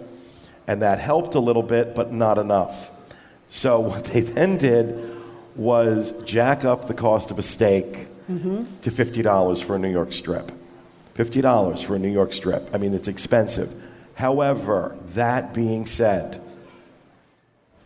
[0.67, 2.91] And that helped a little bit, but not enough.
[3.49, 5.13] So what they then did
[5.55, 8.65] was jack up the cost of a steak mm-hmm.
[8.81, 10.51] to $50 for a New York strip.
[11.15, 12.69] $50 for a New York strip.
[12.73, 13.71] I mean, it's expensive.
[14.15, 16.41] However, that being said,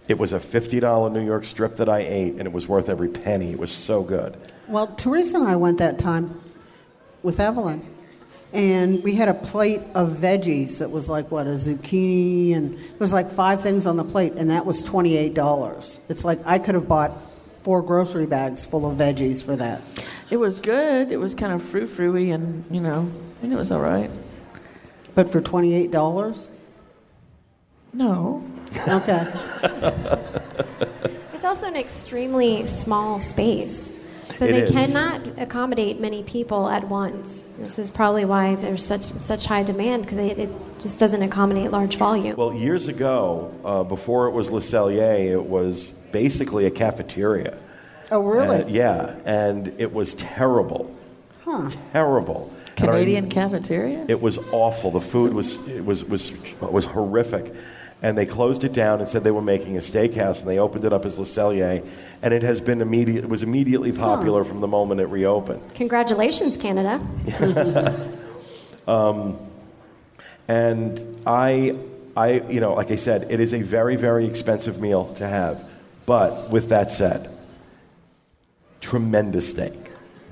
[0.08, 3.10] it was a $50 New York strip that I ate, and it was worth every
[3.10, 3.52] penny.
[3.52, 4.36] It was so good.
[4.68, 6.42] Well, Teresa and I went that time
[7.22, 7.86] with Evelyn,
[8.54, 13.00] and we had a plate of veggies that was like what a zucchini, and it
[13.00, 16.00] was like five things on the plate, and that was twenty eight dollars.
[16.10, 17.12] It's like I could have bought
[17.64, 19.82] four grocery bags full of veggies for that.
[20.30, 21.12] It was good.
[21.12, 24.10] It was kind of frou frou and, you know, I mean, it was all right.
[25.16, 26.48] But for $28?
[27.94, 28.44] No.
[28.88, 29.28] Okay.
[31.40, 33.94] It's also an extremely small space.
[34.40, 34.72] So It they is.
[34.72, 37.44] cannot accommodate many people at once.
[37.58, 40.50] This is probably why there's such such high demand because it, it
[40.82, 42.38] just doesn't accommodate large volume.
[42.38, 47.58] Well, years ago, uh, before it was Le Cellier, it was basically a cafeteria.
[48.12, 48.64] Oh, really?
[48.64, 50.96] Uh, yeah, and it was terrible.
[51.44, 51.70] Huh.
[51.92, 52.50] Terrible.
[52.78, 54.06] And I Canadian cafeteria?
[54.08, 54.90] It was awful.
[54.92, 57.54] The food was it was was was horrific,
[58.02, 60.86] and they closed it down and said they were making a steakhouse, and they opened
[60.86, 61.86] it up as Le Cellier,
[62.22, 63.24] and it has been immediate.
[63.24, 65.76] It was immediately popular from the moment it reopened.
[65.76, 68.16] Congratulations, Canada.
[68.90, 69.38] Um,
[70.48, 71.78] and I,
[72.18, 75.64] I, you know, like I said, it is a very, very expensive meal to have.
[76.08, 77.30] But with that said,
[78.82, 79.74] tremendous steak.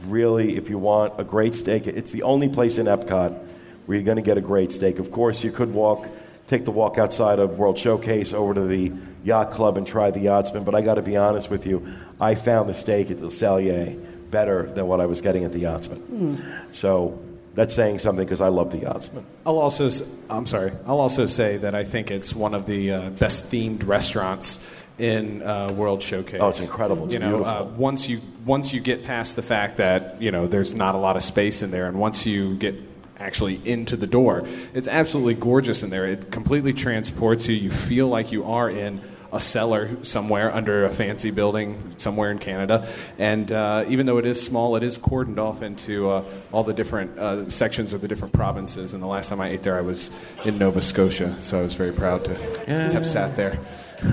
[0.06, 3.38] Really, if you want a great steak, it's the only place in Epcot
[3.86, 4.98] where you're going to get a great steak.
[4.98, 6.08] Of course, you could walk,
[6.48, 8.92] take the walk outside of World Showcase over to the
[9.24, 10.64] yacht club and try the yachtsman.
[10.64, 11.86] But I got to be honest with you,
[12.20, 15.60] I found the steak at the Cellier better than what I was getting at the
[15.60, 16.44] yachtsman.
[16.72, 17.22] So
[17.56, 19.26] that's saying something because I love the yachtsman.
[19.46, 19.90] I'll also,
[20.30, 20.72] I'm sorry.
[20.86, 25.44] I'll also say that I think it's one of the uh, best themed restaurants in
[25.44, 26.40] uh, World Showcase.
[26.42, 27.06] Oh, it's incredible.
[27.06, 30.48] It's you know, uh, once you once you get past the fact that you know
[30.48, 32.87] there's not a lot of space in there, and once you get
[33.20, 36.06] actually into the door, it's absolutely gorgeous in there.
[36.06, 37.56] It completely transports you.
[37.56, 39.02] You feel like you are in
[39.32, 42.88] a cellar somewhere under a fancy building somewhere in Canada.
[43.18, 46.74] And uh, even though it is small, it is cordoned off into uh, all the
[46.74, 48.94] different uh, sections of the different provinces.
[48.94, 50.12] And the last time I ate there, I was
[50.46, 52.36] in Nova Scotia, so I was very proud to
[52.68, 53.60] have sat there.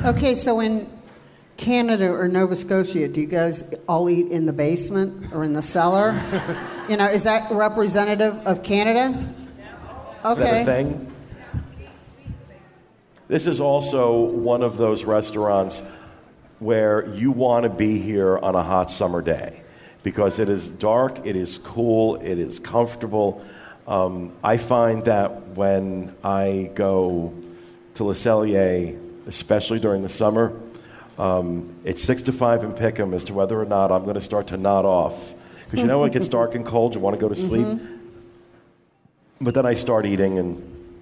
[0.05, 0.91] Okay, so in
[1.57, 5.63] Canada or Nova Scotia, do you guys all eat in the basement or in the
[5.63, 6.13] cellar?
[6.89, 9.17] you know, is that representative of Canada?
[9.17, 10.65] Is that a Okay.
[10.65, 11.13] thing?
[13.29, 15.83] This is also one of those restaurants
[16.59, 19.63] where you want to be here on a hot summer day
[20.03, 23.45] because it is dark, it is cool, it is comfortable.
[23.89, 27.33] Um, I find that when I go
[27.95, 30.53] to Le Cellier, especially during the summer,
[31.19, 34.21] um, it's six to five in Pickham as to whether or not I'm going to
[34.21, 35.35] start to nod off.
[35.65, 37.67] Because you know when it gets dark and cold, you want to go to sleep.
[39.41, 40.95] But then I start eating, and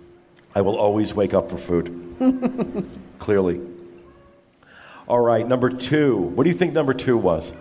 [0.54, 2.88] I will always wake up for food.
[3.18, 3.60] Clearly.
[5.06, 6.16] All right, number two.
[6.16, 7.52] What do you think number two was?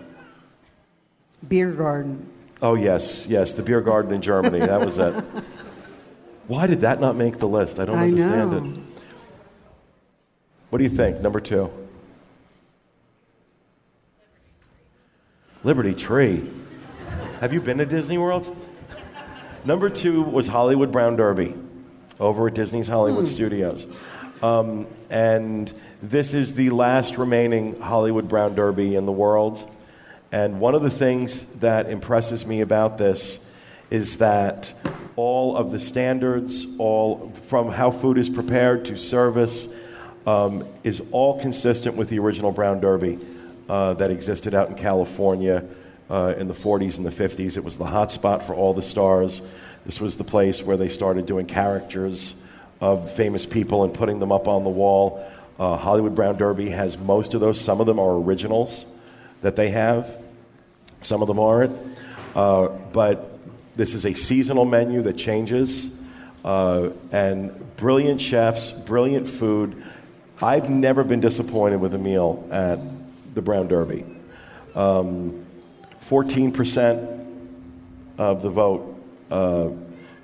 [1.46, 2.28] Beer garden.
[2.62, 4.60] Oh, yes, yes, the beer garden in Germany.
[4.60, 5.12] That was it.
[6.46, 7.78] Why did that not make the list?
[7.80, 8.80] I don't I understand know.
[8.80, 8.80] it.
[10.70, 11.20] What do you think?
[11.20, 11.70] Number two.
[15.64, 16.50] Liberty Tree.
[17.38, 18.56] Have you been to Disney World?
[19.64, 21.54] Number two was Hollywood Brown Derby
[22.18, 23.86] over at Disney's Hollywood Studios.
[24.42, 25.72] Um, and
[26.02, 29.70] this is the last remaining Hollywood Brown Derby in the world.
[30.32, 33.38] And one of the things that impresses me about this
[33.88, 34.74] is that
[35.14, 39.68] all of the standards, all from how food is prepared to service,
[40.26, 43.20] um, is all consistent with the original Brown Derby
[43.68, 45.64] uh, that existed out in California
[46.10, 47.56] uh, in the 40s and the 50s.
[47.56, 49.42] It was the hot spot for all the stars.
[49.84, 52.42] This was the place where they started doing characters
[52.80, 55.24] of famous people and putting them up on the wall.
[55.58, 57.60] Uh, Hollywood Brown Derby has most of those.
[57.60, 58.84] Some of them are originals
[59.42, 60.22] that they have.
[61.00, 61.76] Some of them aren't.
[62.34, 63.38] Uh, but
[63.76, 65.88] this is a seasonal menu that changes.
[66.44, 69.84] Uh, and brilliant chefs, brilliant food.
[70.40, 72.80] I've never been disappointed with a meal at
[73.34, 74.04] the Brown Derby.
[74.74, 75.44] Um,
[76.06, 77.26] 14%
[78.18, 79.70] of the vote uh,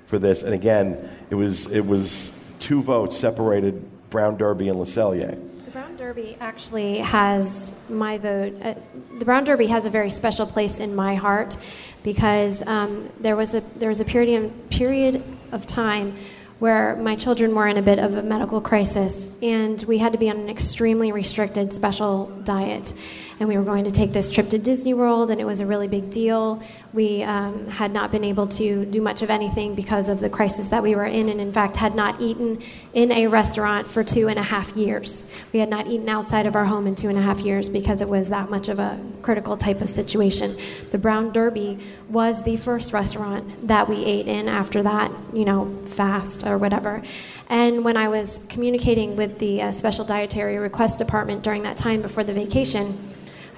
[0.05, 0.43] for this.
[0.43, 4.85] And again, it was, it was two votes separated Brown Derby and Le.
[4.85, 8.55] The Brown Derby actually has my vote.
[8.61, 8.75] Uh,
[9.17, 11.57] the Brown Derby has a very special place in my heart
[12.03, 16.15] because um, there was a there was a period period of time
[16.59, 20.17] where my children were in a bit of a medical crisis, and we had to
[20.17, 22.93] be on an extremely restricted special diet.
[23.39, 25.65] And we were going to take this trip to Disney World, and it was a
[25.65, 26.61] really big deal.
[26.91, 30.67] We um, had not been able to do much of anything because of the crisis
[30.69, 32.61] that we were in, and in fact, had not eaten
[32.93, 35.29] in a restaurant for two and a half years.
[35.53, 38.01] We had not eaten outside of our home in two and a half years because
[38.01, 40.53] it was that much of a critical type of situation.
[40.91, 41.79] The Brown Derby
[42.09, 47.01] was the first restaurant that we ate in after that, you know, fast or whatever.
[47.47, 52.01] And when I was communicating with the uh, Special Dietary Request Department during that time
[52.01, 52.97] before the vacation,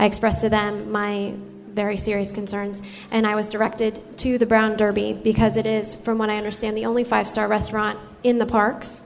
[0.02, 1.36] I expressed to them my
[1.74, 2.82] very serious concerns,
[3.12, 6.76] and I was directed to the Brown Derby because it is, from what I understand,
[6.76, 9.04] the only five star restaurant in the parks.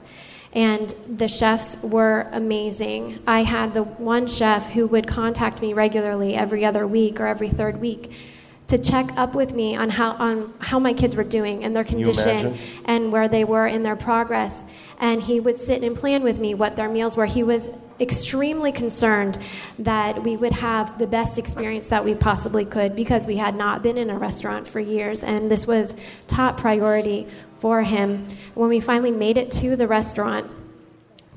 [0.53, 3.19] And the chefs were amazing.
[3.27, 7.49] I had the one chef who would contact me regularly every other week or every
[7.49, 8.13] third week
[8.67, 11.83] to check up with me on how on how my kids were doing and their
[11.83, 14.63] condition and where they were in their progress.
[14.97, 17.25] And he would sit and plan with me what their meals were.
[17.25, 17.67] He was
[17.99, 19.37] extremely concerned
[19.79, 23.81] that we would have the best experience that we possibly could because we had not
[23.81, 25.95] been in a restaurant for years, and this was
[26.27, 27.27] top priority
[27.59, 28.27] for him.
[28.53, 30.49] When we finally made it to the restaurant,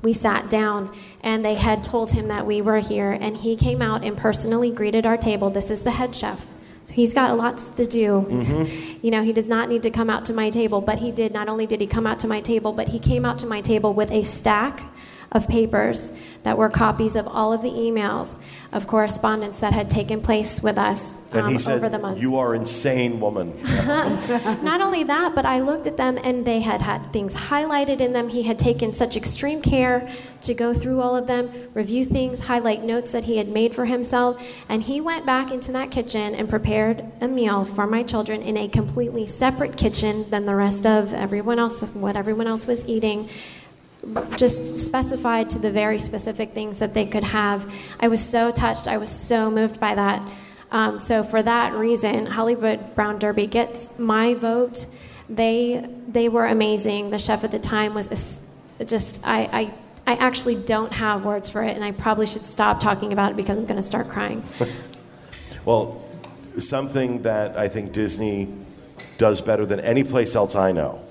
[0.01, 3.81] we sat down and they had told him that we were here and he came
[3.81, 5.49] out and personally greeted our table.
[5.49, 6.45] This is the head chef.
[6.85, 8.21] So he's got lots to do.
[8.21, 8.99] Mm-hmm.
[9.01, 11.33] You know he does not need to come out to my table but he did.
[11.33, 13.61] Not only did he come out to my table but he came out to my
[13.61, 14.81] table with a stack
[15.31, 16.11] of papers
[16.43, 18.39] that were copies of all of the emails
[18.71, 22.21] of correspondence that had taken place with us And um, he said, over the months
[22.21, 23.61] You are insane, woman.
[23.63, 28.13] not only that, but I looked at them and they had had things highlighted in
[28.13, 28.29] them.
[28.29, 30.09] He had taken such extreme care
[30.41, 33.85] to go through all of them, review things, highlight notes that he had made for
[33.85, 34.41] himself.
[34.69, 38.55] And he went back into that kitchen and prepared a meal for my children in
[38.55, 43.29] a completely separate kitchen than the rest of everyone else, what everyone else was eating
[44.37, 47.71] just specified to the very specific things that they could have.
[47.99, 48.87] I was so touched.
[48.87, 50.27] I was so moved by that.
[50.71, 54.85] Um, so for that reason, Hollywood Brown Derby gets my vote.
[55.29, 57.09] They they were amazing.
[57.09, 58.49] The chef at the time was
[58.85, 59.73] just I, I
[60.07, 63.37] I actually don't have words for it, and I probably should stop talking about it
[63.37, 64.43] because I'm going to start crying.
[65.65, 66.01] Well,
[66.57, 68.47] something that I think Disney
[69.19, 71.05] does better than any place else I know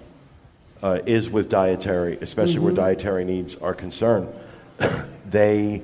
[0.82, 4.28] uh, is with dietary, especially where dietary needs are concerned.
[5.30, 5.82] they,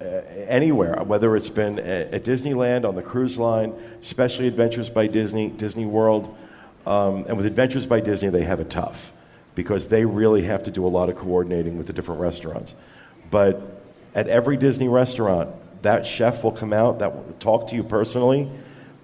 [0.00, 0.04] uh,
[0.46, 5.48] anywhere, whether it's been at, at Disneyland, on the cruise line, especially Adventures by Disney,
[5.48, 6.36] Disney World,
[6.86, 9.12] um, and with Adventures by Disney, they have it tough
[9.54, 12.74] because they really have to do a lot of coordinating with the different restaurants.
[13.30, 13.82] But
[14.14, 15.50] at every Disney restaurant,
[15.82, 18.48] that chef will come out, that will talk to you personally,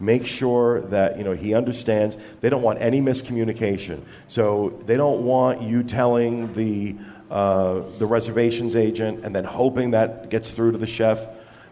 [0.01, 2.17] make sure that you know he understands.
[2.41, 6.97] They don't want any miscommunication, so they don't want you telling the
[7.31, 11.27] uh, the reservations agent and then hoping that gets through to the chef.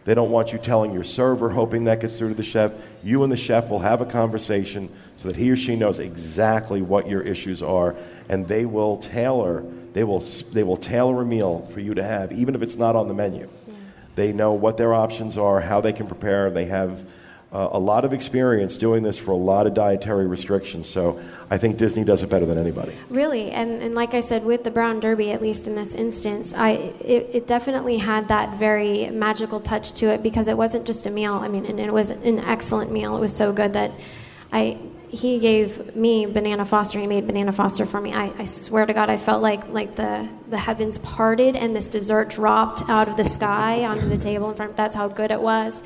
[0.05, 2.73] They don't want you telling your server, hoping that gets through to the chef.
[3.05, 6.83] You and the chef will have a conversation so that he or she knows exactly
[6.83, 7.95] what your issues are,
[8.29, 9.64] and they will tailor.
[9.93, 10.20] They will
[10.53, 13.14] they will tailor a meal for you to have, even if it's not on the
[13.14, 13.49] menu.
[14.14, 16.51] They know what their options are, how they can prepare.
[16.51, 17.07] They have
[17.53, 20.88] uh, a lot of experience doing this for a lot of dietary restrictions.
[20.88, 22.94] So I think Disney does it better than anybody.
[23.11, 26.55] Really, and, and like I said, with the Brown Derby, at least in this instance,
[26.55, 31.05] I it, it definitely had that very magical touch to it because it wasn't just
[31.05, 31.34] a meal.
[31.34, 33.16] I mean, and it was an excellent meal.
[33.16, 33.92] It was so good that
[34.50, 34.78] I
[35.11, 36.98] he gave me banana foster.
[36.98, 38.14] He made banana foster for me.
[38.14, 41.88] I, I swear to God, I felt like like the the heavens parted and this
[41.88, 44.74] dessert dropped out of the sky onto the table in front.
[44.74, 45.82] That's how good it was.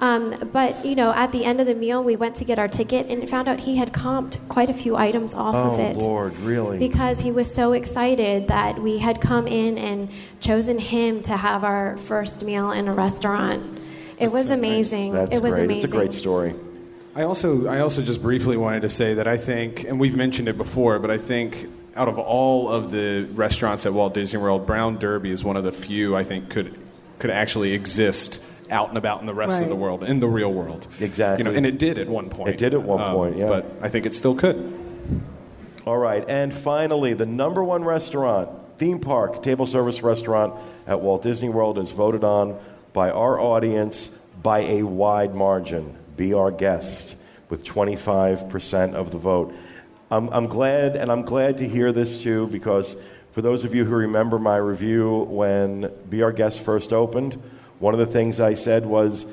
[0.00, 2.68] Um, but you know, at the end of the meal, we went to get our
[2.68, 5.98] ticket and found out he had comped quite a few items off of it.
[6.00, 6.06] Oh.
[6.06, 6.78] Lord, really?
[6.78, 10.08] Because he was so excited that we had come in and
[10.40, 13.78] chosen him to have our first meal in a restaurant.
[14.18, 15.12] It was amazing.
[15.12, 15.64] That's it was great.
[15.64, 15.84] amazing.
[15.84, 16.54] It's a great story.
[17.14, 20.48] I also, I also just briefly wanted to say that I think, and we've mentioned
[20.48, 24.66] it before, but I think out of all of the restaurants at Walt Disney World,
[24.66, 26.78] Brown Derby is one of the few I think could
[27.18, 30.52] could actually exist out and about in the rest of the world, in the real
[30.52, 30.86] world.
[31.00, 31.44] Exactly.
[31.44, 32.50] You know, and it did at one point.
[32.50, 33.46] It did at one Um, point, yeah.
[33.46, 34.76] But I think it still could.
[35.86, 40.54] All right, and finally, the number one restaurant, theme park, table service restaurant
[40.86, 42.58] at Walt Disney World is voted on
[42.92, 44.08] by our audience
[44.42, 45.96] by a wide margin.
[46.16, 47.16] Be our guest
[47.48, 49.54] with 25% of the vote.
[50.10, 52.94] I'm, I'm glad, and I'm glad to hear this too, because
[53.32, 57.40] for those of you who remember my review when Be Our Guest first opened,
[57.80, 59.24] one of the things I said was,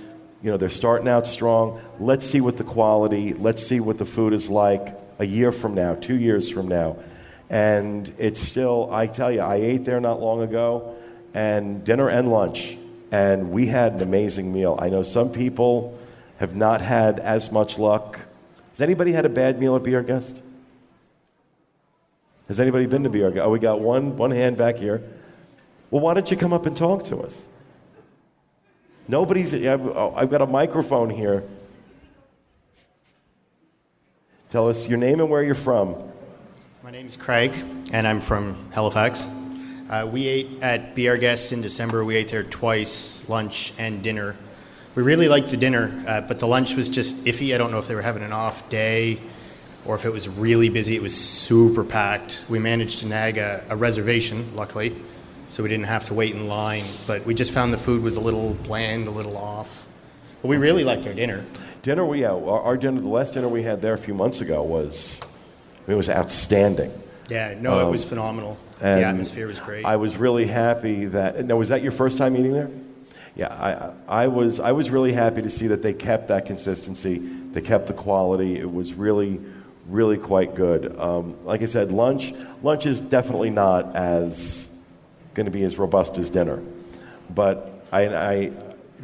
[0.41, 1.81] you know, they're starting out strong.
[1.99, 5.75] Let's see what the quality, let's see what the food is like a year from
[5.75, 6.97] now, two years from now.
[7.49, 10.95] And it's still, I tell you, I ate there not long ago,
[11.33, 12.77] and dinner and lunch,
[13.11, 14.77] and we had an amazing meal.
[14.81, 15.97] I know some people
[16.37, 18.19] have not had as much luck.
[18.71, 20.41] Has anybody had a bad meal at Be Our Guest?
[22.47, 23.45] Has anybody been to Be Our Guest?
[23.45, 25.01] Oh, we got one, one hand back here.
[25.91, 27.45] Well, why don't you come up and talk to us?
[29.09, 31.43] Nobody's, I've, I've got a microphone here.
[34.49, 35.95] Tell us your name and where you're from.
[36.83, 37.53] My name's Craig,
[37.93, 39.27] and I'm from Halifax.
[39.89, 42.03] Uh, we ate at Be Our Guest in December.
[42.03, 44.35] We ate there twice, lunch and dinner.
[44.95, 47.55] We really liked the dinner, uh, but the lunch was just iffy.
[47.55, 49.19] I don't know if they were having an off day
[49.85, 52.43] or if it was really busy, it was super packed.
[52.49, 54.97] We managed to nag a, a reservation, luckily,
[55.47, 56.83] so we didn't have to wait in line.
[57.05, 59.87] But we just found the food was a little bland, a little off.
[60.41, 61.45] But we really liked our dinner.
[61.81, 64.61] Dinner, we, yeah, our, dinner, the last dinner we had there a few months ago
[64.61, 65.25] was, I
[65.87, 66.91] mean, it was outstanding.
[67.29, 68.57] Yeah, no, it was phenomenal.
[68.79, 69.85] The Um, atmosphere was great.
[69.85, 71.43] I was really happy that.
[71.45, 72.69] Now, was that your first time eating there?
[73.35, 74.59] Yeah, I, I was.
[74.59, 77.17] I was really happy to see that they kept that consistency.
[77.17, 78.57] They kept the quality.
[78.57, 79.39] It was really,
[79.87, 80.97] really quite good.
[80.99, 82.33] Um, like I said, lunch.
[82.63, 84.66] Lunch is definitely not as
[85.37, 86.61] going to be as robust as dinner,
[87.29, 88.51] but I, I.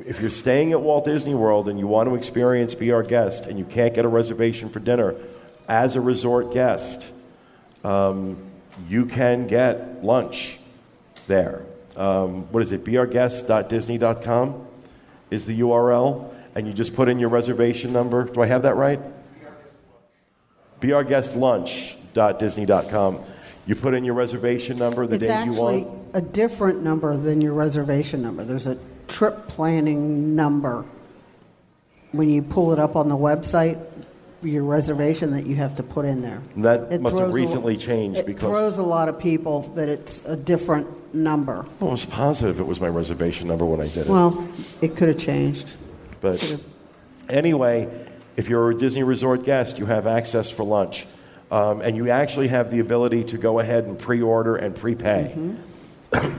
[0.08, 3.46] If you're staying at Walt Disney World and you want to experience Be Our Guest
[3.46, 5.16] and you can't get a reservation for dinner,
[5.68, 7.12] as a resort guest,
[7.84, 8.38] um,
[8.90, 10.60] you can get lunch
[11.28, 11.64] there.
[11.96, 12.84] Um, what is it?
[12.84, 14.68] beourguests.disney.com
[15.30, 18.24] is the URL, and you just put in your reservation number.
[18.24, 19.00] Do I have that right?
[20.80, 23.20] be our guest beourguestlunch.disney.com.
[23.66, 26.03] You put in your reservation number the It's day you want.
[26.14, 28.44] A different number than your reservation number.
[28.44, 30.86] There's a trip planning number.
[32.12, 33.84] When you pull it up on the website,
[34.44, 36.42] your reservation that you have to put in there.
[36.58, 39.62] That It must have throws a- recently changed It because throws a lot of people
[39.76, 41.66] that it's a different number.
[41.82, 44.10] I was positive it was my reservation number when I did it.
[44.10, 44.48] Well,
[44.82, 45.70] it could have changed.
[46.22, 46.58] But
[47.30, 47.88] anyway,
[48.36, 51.08] if you're a Disney Resort guest, you have access for lunch.
[51.52, 55.36] Um, and you actually have the ability to go ahead and pre order and prepay.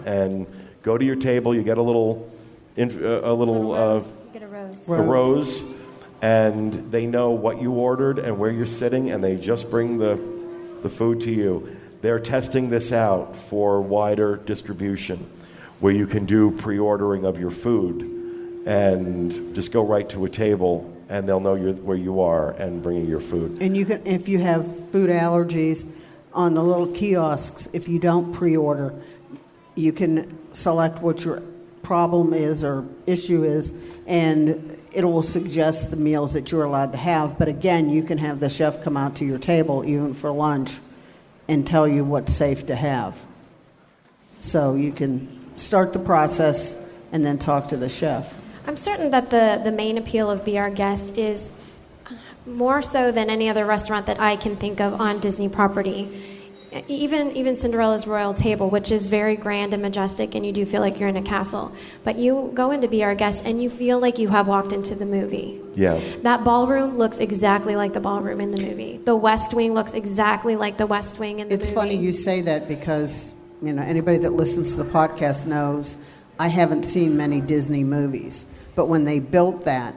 [0.07, 0.47] And
[0.83, 2.31] go to your table, you get a little,
[2.77, 4.21] inf- uh, a little uh, rose.
[4.27, 4.89] You get a rose.
[4.89, 5.75] a rose,
[6.23, 10.19] and they know what you ordered and where you're sitting, and they just bring the,
[10.83, 11.77] the food to you.
[12.03, 15.27] They're testing this out for wider distribution,
[15.81, 18.11] where you can do pre ordering of your food
[18.67, 22.83] and just go right to a table, and they'll know you're, where you are and
[22.83, 23.59] bring you your food.
[23.61, 25.87] And you can, if you have food allergies,
[26.35, 28.93] on the little kiosks, if you don't pre-order,
[29.75, 31.43] you can select what your
[31.83, 33.73] problem is or issue is,
[34.07, 37.39] and it will suggest the meals that you're allowed to have.
[37.39, 40.79] But again, you can have the chef come out to your table, even for lunch,
[41.49, 43.19] and tell you what's safe to have.
[44.41, 46.81] So you can start the process
[47.13, 48.35] and then talk to the chef.
[48.67, 51.51] I'm certain that the, the main appeal of Be Our Guest is
[52.47, 56.34] more so than any other restaurant that I can think of on Disney property.
[56.89, 60.81] Even even Cinderella's Royal Table, which is very grand and majestic, and you do feel
[60.81, 61.73] like you're in a castle.
[62.03, 64.73] But you go in to be our guest, and you feel like you have walked
[64.73, 65.61] into the movie.
[65.75, 66.01] Yeah.
[66.23, 68.99] That ballroom looks exactly like the ballroom in the movie.
[69.05, 71.71] The West Wing looks exactly like the West Wing in the It's movie.
[71.71, 75.97] It's funny you say that because, you know, anybody that listens to the podcast knows
[76.39, 78.47] I haven't seen many Disney movies.
[78.75, 79.95] But when they built that,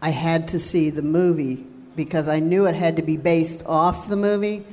[0.00, 1.64] I had to see the movie
[1.96, 4.64] because I knew it had to be based off the movie.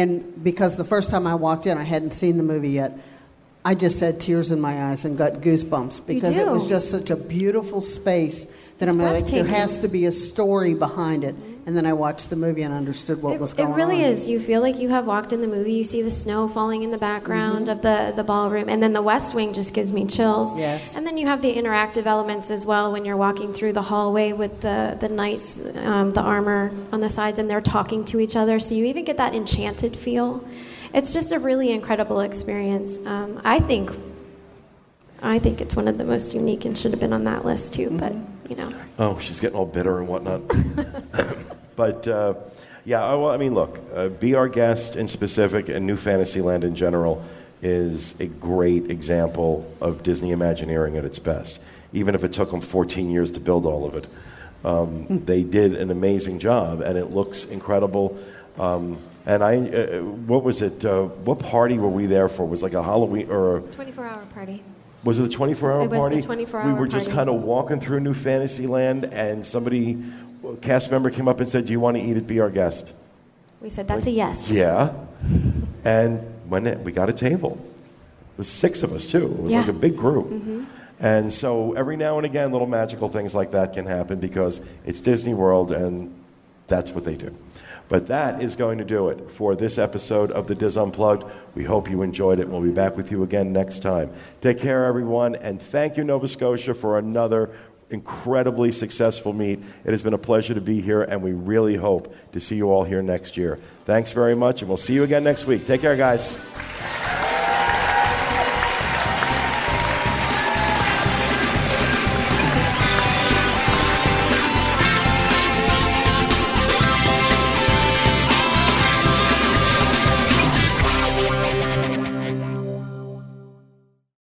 [0.00, 2.92] And because the first time I walked in, I hadn't seen the movie yet.
[3.64, 7.10] I just had tears in my eyes and got goosebumps because it was just such
[7.10, 8.46] a beautiful space
[8.78, 11.34] that It's I'm like, there has to be a story behind it.
[11.66, 13.78] And then I watched the movie and understood what It, was going on.
[13.78, 14.26] It really is.
[14.26, 15.74] You feel like you have walked in the movie.
[15.74, 18.68] You see the snow falling in the background of the, the ballroom.
[18.68, 20.58] And then the West Wing just gives me chills.
[20.58, 20.96] Yes.
[20.96, 24.32] And then you have the interactive elements as well when you're walking through the hallway
[24.32, 28.36] with the, the knights, um, the armor on the sides, and they're talking to each
[28.36, 28.58] other.
[28.58, 30.42] So you even get that enchanted feel.
[30.94, 32.98] It's just a really incredible experience.
[33.06, 33.92] Um, I think.
[35.22, 37.74] I think it's one of the most unique and should have been on that list
[37.74, 38.14] too, but
[38.48, 38.72] you know.
[38.98, 40.40] Oh, she's getting all bitter and whatnot.
[41.76, 42.34] but uh,
[42.84, 46.64] yeah, I- well, I mean, look, uh, Be Our Guest in specific and New Fantasyland
[46.64, 47.24] in general
[47.62, 51.60] is a great example of Disney Imagineering at its best.
[51.92, 54.06] Even if it took them 14 years to build all of it,
[54.64, 58.16] um, they did an amazing job, and it looks incredible.
[58.58, 60.84] Um, and I, uh, what was it?
[60.84, 62.46] Uh, what party were we there for?
[62.46, 64.62] Was it like a Halloween or a, 24 hour party.
[65.04, 65.84] was it a 24 hour party?
[65.84, 66.22] It was the party?
[66.22, 70.02] 24 We hour were just kind of walking through New Fantasyland, and somebody,
[70.44, 72.50] a cast member came up and said, Do you want to eat at Be Our
[72.50, 72.92] Guest?
[73.60, 74.48] We said that's a yes.
[74.48, 74.94] Yeah.
[75.82, 77.58] And when it, we got a table,
[78.34, 79.24] it was six of us too.
[79.24, 80.26] It was like a big group.
[80.26, 80.64] Mm-hmm.
[80.98, 85.00] And so every now and again, little magical things like that can happen because it's
[85.00, 86.14] Disney World and
[86.68, 87.34] that's what they do.
[87.88, 91.24] But that is going to do it for this episode of the DIS Unplugged.
[91.56, 92.48] We hope you enjoyed it.
[92.48, 94.12] We'll be back with you again next time.
[94.40, 97.50] Take care, everyone, and thank you, Nova Scotia, for another
[97.90, 99.60] incredibly successful meet.
[99.84, 102.70] It has been a pleasure to be here, and we really hope to see you
[102.70, 103.58] all here next year.
[103.84, 105.66] Thanks very much, and we'll see you again next week.
[105.66, 106.38] Take care, guys.